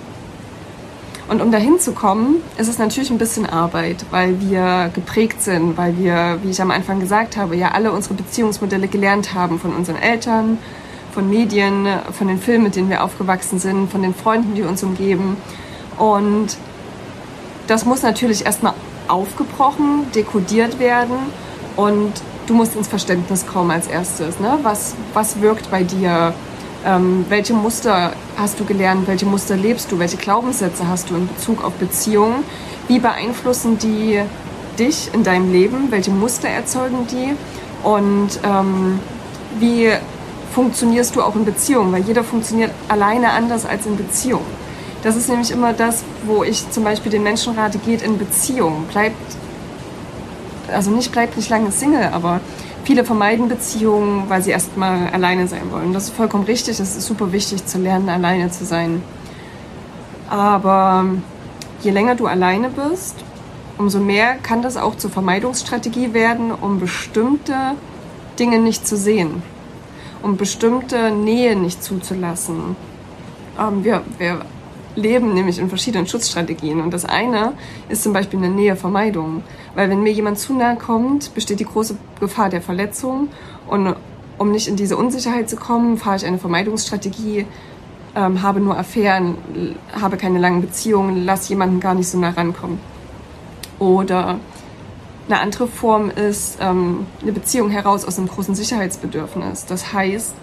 Und 1.29 1.43
um 1.43 1.53
dahin 1.53 1.79
zu 1.79 1.93
kommen, 1.93 2.37
ist 2.57 2.69
es 2.69 2.79
natürlich 2.79 3.11
ein 3.11 3.19
bisschen 3.19 3.45
Arbeit, 3.45 4.07
weil 4.11 4.41
wir 4.41 4.91
geprägt 4.95 5.43
sind, 5.43 5.77
weil 5.77 5.99
wir, 5.99 6.38
wie 6.43 6.51
ich 6.51 6.62
am 6.62 6.71
Anfang 6.71 7.01
gesagt 7.01 7.37
habe, 7.37 7.55
ja 7.55 7.73
alle 7.73 7.93
unsere 7.93 8.14
Beziehungsmodelle 8.14 8.88
gelernt 8.88 9.35
haben 9.35 9.61
von 9.61 9.75
unseren 9.75 9.97
Eltern, 9.97 10.57
von 11.12 11.29
Medien, 11.29 11.87
von 12.12 12.29
den 12.29 12.38
Filmen, 12.38 12.64
mit 12.64 12.77
denen 12.77 12.88
wir 12.88 13.05
aufgewachsen 13.05 13.59
sind, 13.59 13.91
von 13.91 14.01
den 14.01 14.14
Freunden, 14.14 14.55
die 14.55 14.62
uns 14.62 14.83
umgeben. 14.83 15.37
Und 15.99 16.57
das 17.67 17.85
muss 17.85 18.03
natürlich 18.03 18.47
erstmal 18.47 18.73
aufgebrochen, 19.09 20.11
dekodiert 20.14 20.79
werden 20.79 21.17
und 21.77 22.12
du 22.47 22.55
musst 22.55 22.75
ins 22.75 22.88
Verständnis 22.88 23.47
kommen 23.47 23.71
als 23.71 23.87
erstes. 23.87 24.41
Ne? 24.41 24.59
Was, 24.62 24.95
was 25.12 25.43
wirkt 25.43 25.71
bei 25.71 25.83
dir? 25.83 26.33
Ähm, 26.85 27.27
welche 27.29 27.55
Muster 27.55 28.12
hast 28.37 28.61
du 28.61 28.64
gelernt? 28.64 29.09
Welche 29.09 29.27
Muster 29.27 29.57
lebst 29.57 29.91
du? 29.91 29.99
Welche 29.99 30.17
Glaubenssätze 30.17 30.87
hast 30.87 31.11
du 31.11 31.17
in 31.17 31.29
Bezug 31.29 31.64
auf 31.64 31.73
Beziehungen? 31.75 32.45
Wie 32.87 32.99
beeinflussen 33.01 33.79
die 33.79 34.21
dich 34.79 35.11
in 35.12 35.25
deinem 35.25 35.53
Leben? 35.53 35.91
Welche 35.91 36.11
Muster 36.11 36.49
erzeugen 36.49 37.07
die? 37.11 37.35
Und 37.87 38.41
ähm, 38.45 39.01
wie 39.59 39.91
funktionierst 40.55 41.17
du 41.17 41.23
auch 41.23 41.35
in 41.35 41.45
Beziehungen? 41.45 41.93
Weil 41.93 42.03
jeder 42.03 42.23
funktioniert 42.23 42.71
alleine 42.88 43.31
anders 43.31 43.67
als 43.67 43.87
in 43.87 43.97
Beziehung. 43.97 44.43
Das 45.03 45.17
ist 45.17 45.29
nämlich 45.29 45.51
immer 45.51 45.73
das, 45.73 46.03
wo 46.25 46.43
ich 46.43 46.71
zum 46.71 46.85
Beispiel 46.85 47.11
den 47.11 47.23
Menschen 47.23 47.55
rate, 47.55 47.79
geht 47.79 48.03
in 48.03 48.19
Beziehung. 48.19 48.85
Bleibt, 48.91 49.17
also 50.73 50.91
nicht 50.91 51.12
bleibt 51.12 51.37
nicht 51.37 51.51
lange 51.51 51.71
Single, 51.71 52.11
aber 52.12 52.41
viele 52.88 53.05
vermeiden 53.05 53.48
Beziehungen, 53.48 54.31
weil 54.31 54.42
sie 54.42 54.51
erstmal 54.51 55.11
alleine 55.11 55.46
sein 55.46 55.70
wollen. 55.70 55.92
Das 55.92 56.05
ist 56.05 56.14
vollkommen 56.14 56.44
richtig. 56.44 56.81
Es 56.81 56.96
ist 56.96 57.03
super 57.03 57.33
wichtig 57.33 57.66
zu 57.66 57.77
lernen, 57.77 58.09
alleine 58.09 58.51
zu 58.51 58.64
sein. 58.64 59.03
Aber 60.31 61.05
je 61.83 61.90
länger 61.90 62.14
du 62.14 62.27
alleine 62.27 62.70
bist, 62.70 63.16
umso 63.77 63.98
mehr 63.98 64.37
kann 64.37 64.62
das 64.62 64.79
auch 64.79 64.96
zur 64.96 65.11
Vermeidungsstrategie 65.11 66.14
werden, 66.14 66.51
um 66.51 66.81
bestimmte 66.81 67.74
Dinge 68.38 68.59
nicht 68.59 68.88
zu 68.88 68.96
sehen, 68.96 69.42
um 70.22 70.38
bestimmte 70.38 71.11
Nähe 71.11 71.57
nicht 71.57 71.85
zuzulassen. 71.85 72.74
Ähm, 73.61 73.85
wir, 73.85 74.01
wir 74.16 74.40
leben 74.96 75.35
nämlich 75.35 75.59
in 75.59 75.68
verschiedenen 75.68 76.07
Schutzstrategien. 76.07 76.81
Und 76.81 76.92
das 76.92 77.05
eine 77.05 77.53
ist 77.88 78.03
zum 78.03 78.12
Beispiel 78.12 78.38
eine 78.38 78.51
Nähevermeidung. 78.51 79.42
Weil 79.74 79.90
wenn 79.90 80.03
mir 80.03 80.12
jemand 80.12 80.38
zu 80.38 80.55
nahe 80.55 80.77
kommt, 80.77 81.35
besteht 81.35 81.61
die 81.61 81.64
große 81.64 81.96
Gefahr 82.20 82.48
der 82.48 82.62
Verletzung. 82.62 83.29
Und 83.68 83.94
um 84.38 84.51
nicht 84.51 84.68
in 84.68 84.77
diese 84.77 84.96
Unsicherheit 84.96 85.48
zu 85.48 85.57
kommen, 85.57 85.98
fahre 85.98 86.16
ich 86.16 86.27
eine 86.27 86.38
Vermeidungsstrategie, 86.38 87.46
ähm, 88.14 88.42
habe 88.42 88.61
nur 88.61 88.79
Affären, 88.79 89.37
habe 89.92 90.16
keine 90.16 90.38
langen 90.38 90.61
Beziehungen, 90.61 91.24
lass 91.24 91.48
jemanden 91.48 91.81
gar 91.81 91.94
nicht 91.94 92.09
so 92.09 92.18
nah 92.18 92.31
rankommen. 92.31 92.81
Oder 93.79 94.38
eine 95.29 95.40
andere 95.40 95.68
Form 95.68 96.11
ist 96.11 96.59
ähm, 96.61 97.07
eine 97.22 97.33
Beziehung 97.33 97.70
heraus 97.70 98.05
aus 98.05 98.18
einem 98.18 98.29
großen 98.29 98.55
Sicherheitsbedürfnis. 98.55 99.66
Das 99.66 99.92
heißt, 99.92 100.35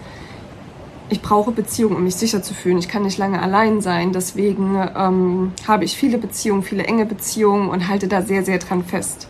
ich 1.08 1.22
brauche 1.22 1.52
Beziehungen, 1.52 1.96
um 1.96 2.04
mich 2.04 2.16
sicher 2.16 2.42
zu 2.42 2.52
fühlen. 2.52 2.78
Ich 2.78 2.88
kann 2.88 3.04
nicht 3.04 3.18
lange 3.18 3.40
allein 3.40 3.80
sein. 3.80 4.12
Deswegen 4.12 4.76
ähm, 4.96 5.52
habe 5.66 5.84
ich 5.84 5.96
viele 5.96 6.18
Beziehungen, 6.18 6.62
viele 6.62 6.84
enge 6.84 7.06
Beziehungen 7.06 7.68
und 7.68 7.88
halte 7.88 8.08
da 8.08 8.22
sehr, 8.22 8.44
sehr 8.44 8.58
dran 8.58 8.84
fest. 8.84 9.28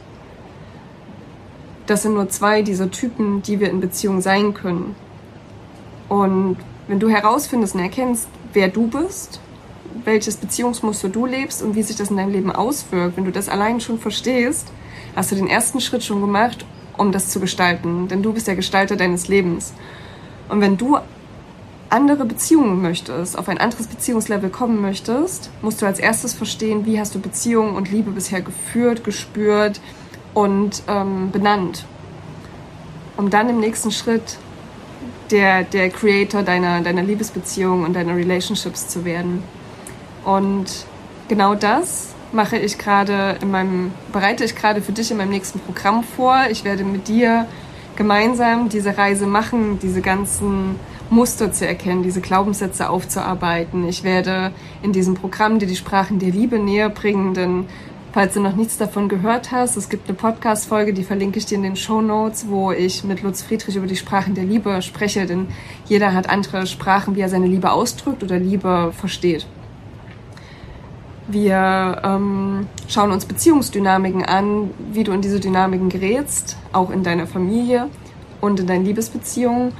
Das 1.86 2.02
sind 2.02 2.14
nur 2.14 2.28
zwei 2.28 2.62
dieser 2.62 2.90
Typen, 2.90 3.42
die 3.42 3.60
wir 3.60 3.70
in 3.70 3.80
Beziehung 3.80 4.20
sein 4.20 4.54
können. 4.54 4.96
Und 6.08 6.56
wenn 6.88 6.98
du 6.98 7.08
herausfindest 7.08 7.74
und 7.74 7.80
erkennst, 7.80 8.28
wer 8.52 8.68
du 8.68 8.86
bist, 8.86 9.40
welches 10.04 10.36
Beziehungsmuster 10.36 11.08
du 11.08 11.26
lebst 11.26 11.62
und 11.62 11.74
wie 11.74 11.82
sich 11.82 11.96
das 11.96 12.10
in 12.10 12.16
deinem 12.16 12.32
Leben 12.32 12.52
auswirkt, 12.52 13.16
wenn 13.16 13.24
du 13.24 13.32
das 13.32 13.48
allein 13.48 13.80
schon 13.80 13.98
verstehst, 13.98 14.72
hast 15.14 15.30
du 15.30 15.36
den 15.36 15.48
ersten 15.48 15.80
Schritt 15.80 16.04
schon 16.04 16.20
gemacht, 16.20 16.64
um 16.96 17.12
das 17.12 17.28
zu 17.28 17.38
gestalten. 17.38 18.08
Denn 18.08 18.22
du 18.22 18.32
bist 18.32 18.46
der 18.46 18.56
Gestalter 18.56 18.96
deines 18.96 19.28
Lebens. 19.28 19.74
Und 20.48 20.60
wenn 20.60 20.76
du 20.76 20.96
andere 21.96 22.26
Beziehungen 22.26 22.82
möchtest, 22.82 23.38
auf 23.38 23.48
ein 23.48 23.58
anderes 23.58 23.86
Beziehungslevel 23.86 24.50
kommen 24.50 24.82
möchtest, 24.82 25.50
musst 25.62 25.80
du 25.80 25.86
als 25.86 25.98
erstes 25.98 26.34
verstehen, 26.34 26.84
wie 26.84 27.00
hast 27.00 27.14
du 27.14 27.18
Beziehungen 27.18 27.74
und 27.74 27.90
Liebe 27.90 28.10
bisher 28.10 28.42
geführt, 28.42 29.02
gespürt 29.02 29.80
und 30.34 30.82
ähm, 30.88 31.30
benannt. 31.32 31.86
Um 33.16 33.30
dann 33.30 33.48
im 33.48 33.60
nächsten 33.60 33.90
Schritt 33.90 34.36
der, 35.30 35.64
der 35.64 35.88
Creator 35.88 36.42
deiner, 36.42 36.82
deiner 36.82 37.02
Liebesbeziehung 37.02 37.84
und 37.84 37.94
deiner 37.94 38.14
Relationships 38.14 38.88
zu 38.88 39.06
werden. 39.06 39.42
Und 40.24 40.86
genau 41.28 41.54
das 41.54 42.14
mache 42.32 42.58
ich 42.58 42.76
gerade 42.76 43.38
in 43.40 43.50
meinem, 43.50 43.92
bereite 44.12 44.44
ich 44.44 44.54
gerade 44.54 44.82
für 44.82 44.92
dich 44.92 45.10
in 45.10 45.16
meinem 45.16 45.30
nächsten 45.30 45.60
Programm 45.60 46.04
vor. 46.04 46.44
Ich 46.50 46.62
werde 46.62 46.84
mit 46.84 47.08
dir 47.08 47.46
gemeinsam 47.96 48.68
diese 48.68 48.98
Reise 48.98 49.26
machen, 49.26 49.78
diese 49.80 50.02
ganzen 50.02 50.78
Muster 51.10 51.52
zu 51.52 51.66
erkennen, 51.66 52.02
diese 52.02 52.20
Glaubenssätze 52.20 52.90
aufzuarbeiten. 52.90 53.86
Ich 53.88 54.02
werde 54.02 54.52
in 54.82 54.92
diesem 54.92 55.14
Programm 55.14 55.58
dir 55.58 55.66
die 55.66 55.76
Sprachen 55.76 56.18
der 56.18 56.30
Liebe 56.30 56.58
näher 56.58 56.88
bringen, 56.88 57.34
denn 57.34 57.66
falls 58.12 58.34
du 58.34 58.40
noch 58.40 58.56
nichts 58.56 58.76
davon 58.76 59.08
gehört 59.08 59.52
hast, 59.52 59.76
es 59.76 59.88
gibt 59.88 60.08
eine 60.08 60.16
Podcast-Folge, 60.16 60.92
die 60.92 61.04
verlinke 61.04 61.38
ich 61.38 61.46
dir 61.46 61.56
in 61.56 61.62
den 61.62 61.76
Show 61.76 62.00
Notes, 62.00 62.48
wo 62.48 62.72
ich 62.72 63.04
mit 63.04 63.22
Lutz 63.22 63.42
Friedrich 63.42 63.76
über 63.76 63.86
die 63.86 63.96
Sprachen 63.96 64.34
der 64.34 64.44
Liebe 64.44 64.82
spreche, 64.82 65.26
denn 65.26 65.48
jeder 65.86 66.12
hat 66.12 66.28
andere 66.28 66.66
Sprachen, 66.66 67.14
wie 67.14 67.20
er 67.20 67.28
seine 67.28 67.46
Liebe 67.46 67.70
ausdrückt 67.70 68.22
oder 68.22 68.38
Liebe 68.38 68.92
versteht. 68.96 69.46
Wir 71.28 72.00
ähm, 72.04 72.68
schauen 72.88 73.10
uns 73.10 73.24
Beziehungsdynamiken 73.24 74.24
an, 74.24 74.70
wie 74.92 75.02
du 75.02 75.12
in 75.12 75.22
diese 75.22 75.40
Dynamiken 75.40 75.88
gerätst, 75.88 76.56
auch 76.72 76.90
in 76.90 77.02
deiner 77.02 77.26
Familie 77.26 77.88
und 78.40 78.60
in 78.60 78.66
deinen 78.66 78.84
Liebesbeziehungen 78.84 79.72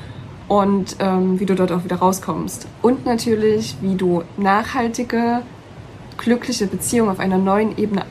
und 0.49 0.97
ähm, 1.01 1.41
wie 1.41 1.47
du 1.47 1.55
dort 1.55 1.73
auch 1.73 1.85
wieder 1.85 1.97
rauskommst. 1.97 2.67
Und 2.83 3.05
natürlich, 3.05 3.77
wie 3.81 3.97
du 3.97 4.23
nachhaltige, 4.37 5.43
glückliche 6.19 6.67
Beziehungen 6.67 7.11
auf 7.11 7.19
einer 7.19 7.39
neuen 7.39 7.77
Ebene 7.77 8.05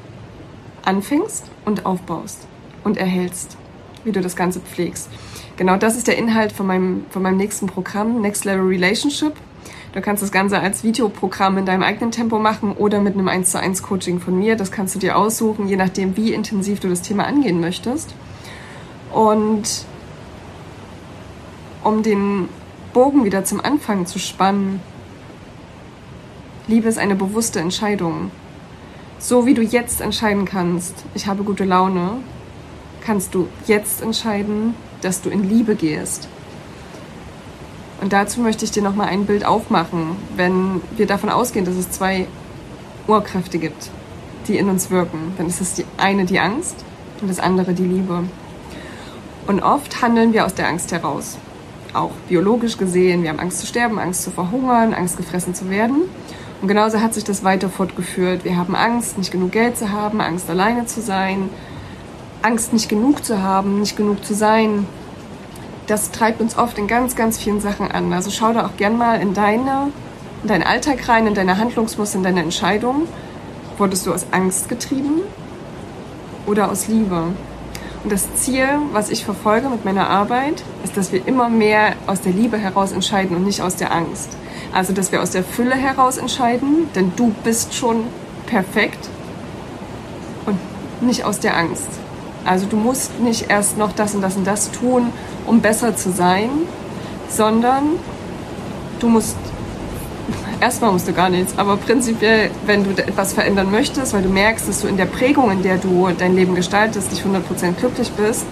anfängst 0.83 1.45
und 1.65 1.85
aufbaust 1.85 2.47
und 2.83 2.97
erhältst, 2.97 3.57
wie 4.03 4.11
du 4.11 4.21
das 4.21 4.35
Ganze 4.35 4.59
pflegst. 4.59 5.09
Genau 5.57 5.77
das 5.77 5.95
ist 5.95 6.07
der 6.07 6.17
Inhalt 6.17 6.51
von 6.51 6.67
meinem, 6.67 7.05
von 7.09 7.21
meinem 7.21 7.37
nächsten 7.37 7.67
Programm, 7.67 8.21
Next 8.21 8.45
Level 8.45 8.65
Relationship. 8.67 9.33
Du 9.93 10.01
kannst 10.01 10.21
das 10.21 10.33
Ganze 10.33 10.59
als 10.59 10.83
Videoprogramm 10.83 11.57
in 11.57 11.65
deinem 11.65 11.81
eigenen 11.81 12.11
Tempo 12.11 12.37
machen 12.37 12.73
oder 12.73 12.99
mit 12.99 13.13
einem 13.13 13.29
1 13.29 13.51
zu 13.51 13.59
1 13.59 13.81
Coaching 13.81 14.19
von 14.19 14.37
mir. 14.37 14.57
Das 14.57 14.69
kannst 14.69 14.93
du 14.93 14.99
dir 14.99 15.17
aussuchen, 15.17 15.69
je 15.69 15.77
nachdem, 15.77 16.17
wie 16.17 16.33
intensiv 16.33 16.81
du 16.81 16.89
das 16.89 17.01
Thema 17.01 17.25
angehen 17.25 17.61
möchtest. 17.61 18.13
Und 19.13 19.85
um 21.85 22.01
den 22.01 22.49
Bogen 22.93 23.25
wieder 23.25 23.45
zum 23.45 23.61
Anfang 23.63 24.07
zu 24.07 24.17
spannen, 24.17 24.81
Liebe 26.67 26.89
ist 26.89 26.97
eine 26.97 27.15
bewusste 27.15 27.59
Entscheidung. 27.59 28.31
So 29.19 29.45
wie 29.45 29.53
du 29.53 29.61
jetzt 29.61 30.01
entscheiden 30.01 30.45
kannst, 30.45 31.05
ich 31.13 31.27
habe 31.27 31.43
gute 31.43 31.63
Laune, 31.63 32.17
kannst 33.01 33.35
du 33.35 33.47
jetzt 33.67 34.01
entscheiden, 34.01 34.73
dass 35.01 35.21
du 35.21 35.29
in 35.29 35.47
Liebe 35.47 35.75
gehst. 35.75 36.27
Und 38.01 38.13
dazu 38.13 38.41
möchte 38.41 38.65
ich 38.65 38.71
dir 38.71 38.81
nochmal 38.81 39.09
ein 39.09 39.27
Bild 39.27 39.45
aufmachen, 39.45 40.15
wenn 40.35 40.81
wir 40.97 41.05
davon 41.05 41.29
ausgehen, 41.29 41.65
dass 41.65 41.75
es 41.75 41.91
zwei 41.91 42.25
Urkräfte 43.07 43.59
gibt, 43.59 43.91
die 44.47 44.57
in 44.57 44.69
uns 44.69 44.89
wirken. 44.89 45.33
Dann 45.37 45.45
ist 45.45 45.61
es 45.61 45.75
die 45.75 45.85
eine 45.97 46.25
die 46.25 46.39
Angst 46.39 46.83
und 47.21 47.29
das 47.29 47.39
andere 47.39 47.73
die 47.73 47.85
Liebe. 47.85 48.23
Und 49.45 49.61
oft 49.61 50.01
handeln 50.01 50.33
wir 50.33 50.47
aus 50.47 50.55
der 50.55 50.67
Angst 50.67 50.91
heraus. 50.91 51.37
Auch 51.95 52.11
biologisch 52.27 52.77
gesehen. 52.77 53.23
Wir 53.23 53.29
haben 53.29 53.39
Angst 53.39 53.59
zu 53.59 53.67
sterben, 53.67 53.99
Angst 53.99 54.23
zu 54.23 54.31
verhungern, 54.31 54.93
Angst 54.93 55.17
gefressen 55.17 55.55
zu 55.55 55.69
werden. 55.69 56.03
Und 56.61 56.67
genauso 56.67 57.01
hat 57.01 57.13
sich 57.13 57.23
das 57.23 57.43
weiter 57.43 57.69
fortgeführt. 57.69 58.43
Wir 58.43 58.57
haben 58.57 58.75
Angst, 58.75 59.17
nicht 59.17 59.31
genug 59.31 59.51
Geld 59.51 59.77
zu 59.77 59.91
haben, 59.91 60.21
Angst 60.21 60.49
alleine 60.49 60.85
zu 60.85 61.01
sein, 61.01 61.49
Angst 62.41 62.73
nicht 62.73 62.89
genug 62.89 63.25
zu 63.25 63.41
haben, 63.41 63.79
nicht 63.79 63.97
genug 63.97 64.23
zu 64.25 64.33
sein. 64.33 64.87
Das 65.87 66.11
treibt 66.11 66.41
uns 66.41 66.57
oft 66.57 66.77
in 66.77 66.87
ganz, 66.87 67.15
ganz 67.15 67.37
vielen 67.37 67.59
Sachen 67.61 67.91
an. 67.91 68.11
Also 68.13 68.31
schau 68.31 68.53
da 68.53 68.65
auch 68.65 68.77
gern 68.77 68.97
mal 68.97 69.21
in 69.21 69.33
deine, 69.33 69.91
in 70.41 70.47
deinen 70.47 70.63
Alltag 70.63 71.07
rein, 71.07 71.27
in 71.27 71.35
deine 71.35 71.57
Handlungsmuster, 71.57 72.17
in 72.17 72.23
deine 72.23 72.41
Entscheidung. 72.41 73.07
Wurdest 73.77 74.07
du 74.07 74.13
aus 74.13 74.25
Angst 74.31 74.69
getrieben 74.69 75.21
oder 76.45 76.71
aus 76.71 76.87
Liebe? 76.87 77.33
Das 78.07 78.35
Ziel, 78.35 78.67
was 78.91 79.09
ich 79.09 79.25
verfolge 79.25 79.67
mit 79.67 79.83
meiner 79.83 80.07
Arbeit, 80.07 80.63
ist, 80.83 80.95
dass 80.95 81.11
wir 81.11 81.27
immer 81.27 81.49
mehr 81.49 81.93
aus 82.05 82.21
der 82.21 82.33
Liebe 82.33 82.57
heraus 82.57 82.91
entscheiden 82.91 83.35
und 83.35 83.43
nicht 83.45 83.61
aus 83.61 83.75
der 83.75 83.91
Angst. 83.91 84.37
Also, 84.73 84.93
dass 84.93 85.11
wir 85.11 85.23
aus 85.23 85.31
der 85.31 85.43
Fülle 85.43 85.75
heraus 85.75 86.17
entscheiden, 86.17 86.89
denn 86.93 87.13
du 87.15 87.33
bist 87.43 87.73
schon 87.73 88.03
perfekt 88.45 89.09
und 90.45 90.59
nicht 91.01 91.23
aus 91.23 91.39
der 91.39 91.57
Angst. 91.57 91.87
Also 92.45 92.67
du 92.67 92.77
musst 92.77 93.19
nicht 93.19 93.49
erst 93.49 93.77
noch 93.77 93.91
das 93.91 94.13
und 94.13 94.21
das 94.21 94.35
und 94.35 94.45
das 94.45 94.69
tun, 94.71 95.11
um 95.47 95.61
besser 95.61 95.95
zu 95.95 96.11
sein, 96.11 96.49
sondern 97.27 97.83
du 98.99 99.09
musst 99.09 99.35
erstmal 100.61 100.91
musst 100.91 101.07
du 101.07 101.13
gar 101.13 101.29
nichts, 101.29 101.57
aber 101.57 101.77
prinzipiell, 101.77 102.51
wenn 102.65 102.83
du 102.83 102.91
etwas 102.91 103.33
verändern 103.33 103.71
möchtest, 103.71 104.13
weil 104.13 104.21
du 104.21 104.29
merkst, 104.29 104.67
dass 104.67 104.81
du 104.81 104.87
in 104.87 104.97
der 104.97 105.05
Prägung, 105.05 105.51
in 105.51 105.63
der 105.63 105.77
du 105.77 106.09
dein 106.17 106.35
Leben 106.35 106.55
gestaltest, 106.55 107.11
nicht 107.11 107.25
100% 107.25 107.73
glücklich 107.79 108.11
bist, 108.11 108.45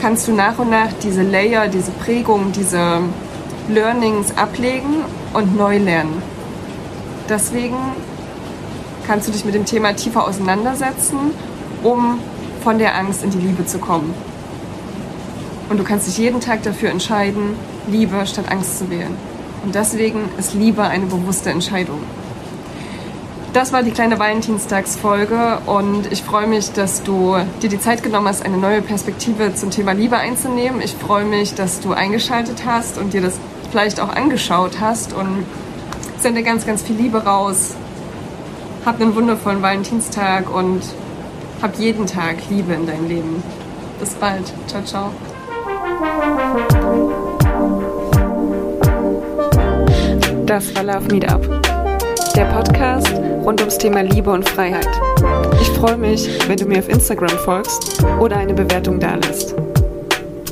kannst 0.00 0.28
du 0.28 0.32
nach 0.32 0.58
und 0.58 0.70
nach 0.70 0.92
diese 1.02 1.22
Layer, 1.22 1.68
diese 1.68 1.90
Prägung, 1.90 2.52
diese 2.52 3.00
Learnings 3.68 4.36
ablegen 4.36 5.04
und 5.34 5.56
neu 5.56 5.78
lernen. 5.78 6.22
Deswegen 7.28 7.76
kannst 9.06 9.28
du 9.28 9.32
dich 9.32 9.44
mit 9.44 9.54
dem 9.54 9.64
Thema 9.64 9.94
tiefer 9.94 10.26
auseinandersetzen, 10.26 11.32
um 11.82 12.20
von 12.62 12.78
der 12.78 12.96
Angst 12.96 13.22
in 13.24 13.30
die 13.30 13.38
Liebe 13.38 13.66
zu 13.66 13.78
kommen. 13.78 14.14
Und 15.68 15.78
du 15.78 15.84
kannst 15.84 16.06
dich 16.06 16.16
jeden 16.16 16.40
Tag 16.40 16.62
dafür 16.62 16.90
entscheiden, 16.90 17.54
Liebe 17.88 18.26
statt 18.26 18.46
Angst 18.50 18.78
zu 18.78 18.90
wählen. 18.90 19.27
Und 19.64 19.74
deswegen 19.74 20.28
ist 20.38 20.54
Liebe 20.54 20.82
eine 20.82 21.06
bewusste 21.06 21.50
Entscheidung. 21.50 22.00
Das 23.52 23.72
war 23.72 23.82
die 23.82 23.90
kleine 23.90 24.18
Valentinstagsfolge 24.18 25.58
und 25.64 26.12
ich 26.12 26.22
freue 26.22 26.46
mich, 26.46 26.72
dass 26.72 27.02
du 27.02 27.36
dir 27.62 27.70
die 27.70 27.80
Zeit 27.80 28.02
genommen 28.02 28.28
hast, 28.28 28.44
eine 28.44 28.58
neue 28.58 28.82
Perspektive 28.82 29.54
zum 29.54 29.70
Thema 29.70 29.92
Liebe 29.92 30.18
einzunehmen. 30.18 30.82
Ich 30.82 30.94
freue 30.94 31.24
mich, 31.24 31.54
dass 31.54 31.80
du 31.80 31.92
eingeschaltet 31.92 32.64
hast 32.66 32.98
und 32.98 33.14
dir 33.14 33.22
das 33.22 33.40
vielleicht 33.70 34.00
auch 34.00 34.10
angeschaut 34.10 34.80
hast 34.80 35.14
und 35.14 35.46
sende 36.20 36.42
ganz, 36.42 36.66
ganz 36.66 36.82
viel 36.82 36.96
Liebe 36.96 37.24
raus. 37.24 37.74
Hab 38.84 39.00
einen 39.00 39.14
wundervollen 39.14 39.62
Valentinstag 39.62 40.54
und 40.54 40.82
hab 41.62 41.78
jeden 41.78 42.06
Tag 42.06 42.36
Liebe 42.50 42.74
in 42.74 42.86
deinem 42.86 43.08
Leben. 43.08 43.42
Bis 43.98 44.10
bald. 44.10 44.52
Ciao, 44.66 44.82
ciao. 44.84 45.10
Das 50.48 50.74
war 50.74 50.82
Love 50.82 51.12
Meetup, 51.12 51.42
der 52.34 52.46
Podcast 52.46 53.12
rund 53.44 53.60
ums 53.60 53.76
Thema 53.76 54.00
Liebe 54.00 54.30
und 54.30 54.48
Freiheit. 54.48 54.88
Ich 55.60 55.68
freue 55.68 55.98
mich, 55.98 56.26
wenn 56.48 56.56
du 56.56 56.64
mir 56.64 56.78
auf 56.78 56.88
Instagram 56.88 57.36
folgst 57.44 58.02
oder 58.18 58.38
eine 58.38 58.54
Bewertung 58.54 58.98
dalässt. 58.98 59.54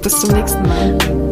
Bis 0.02 0.20
zum 0.20 0.34
nächsten 0.34 0.62
Mal. 0.64 1.25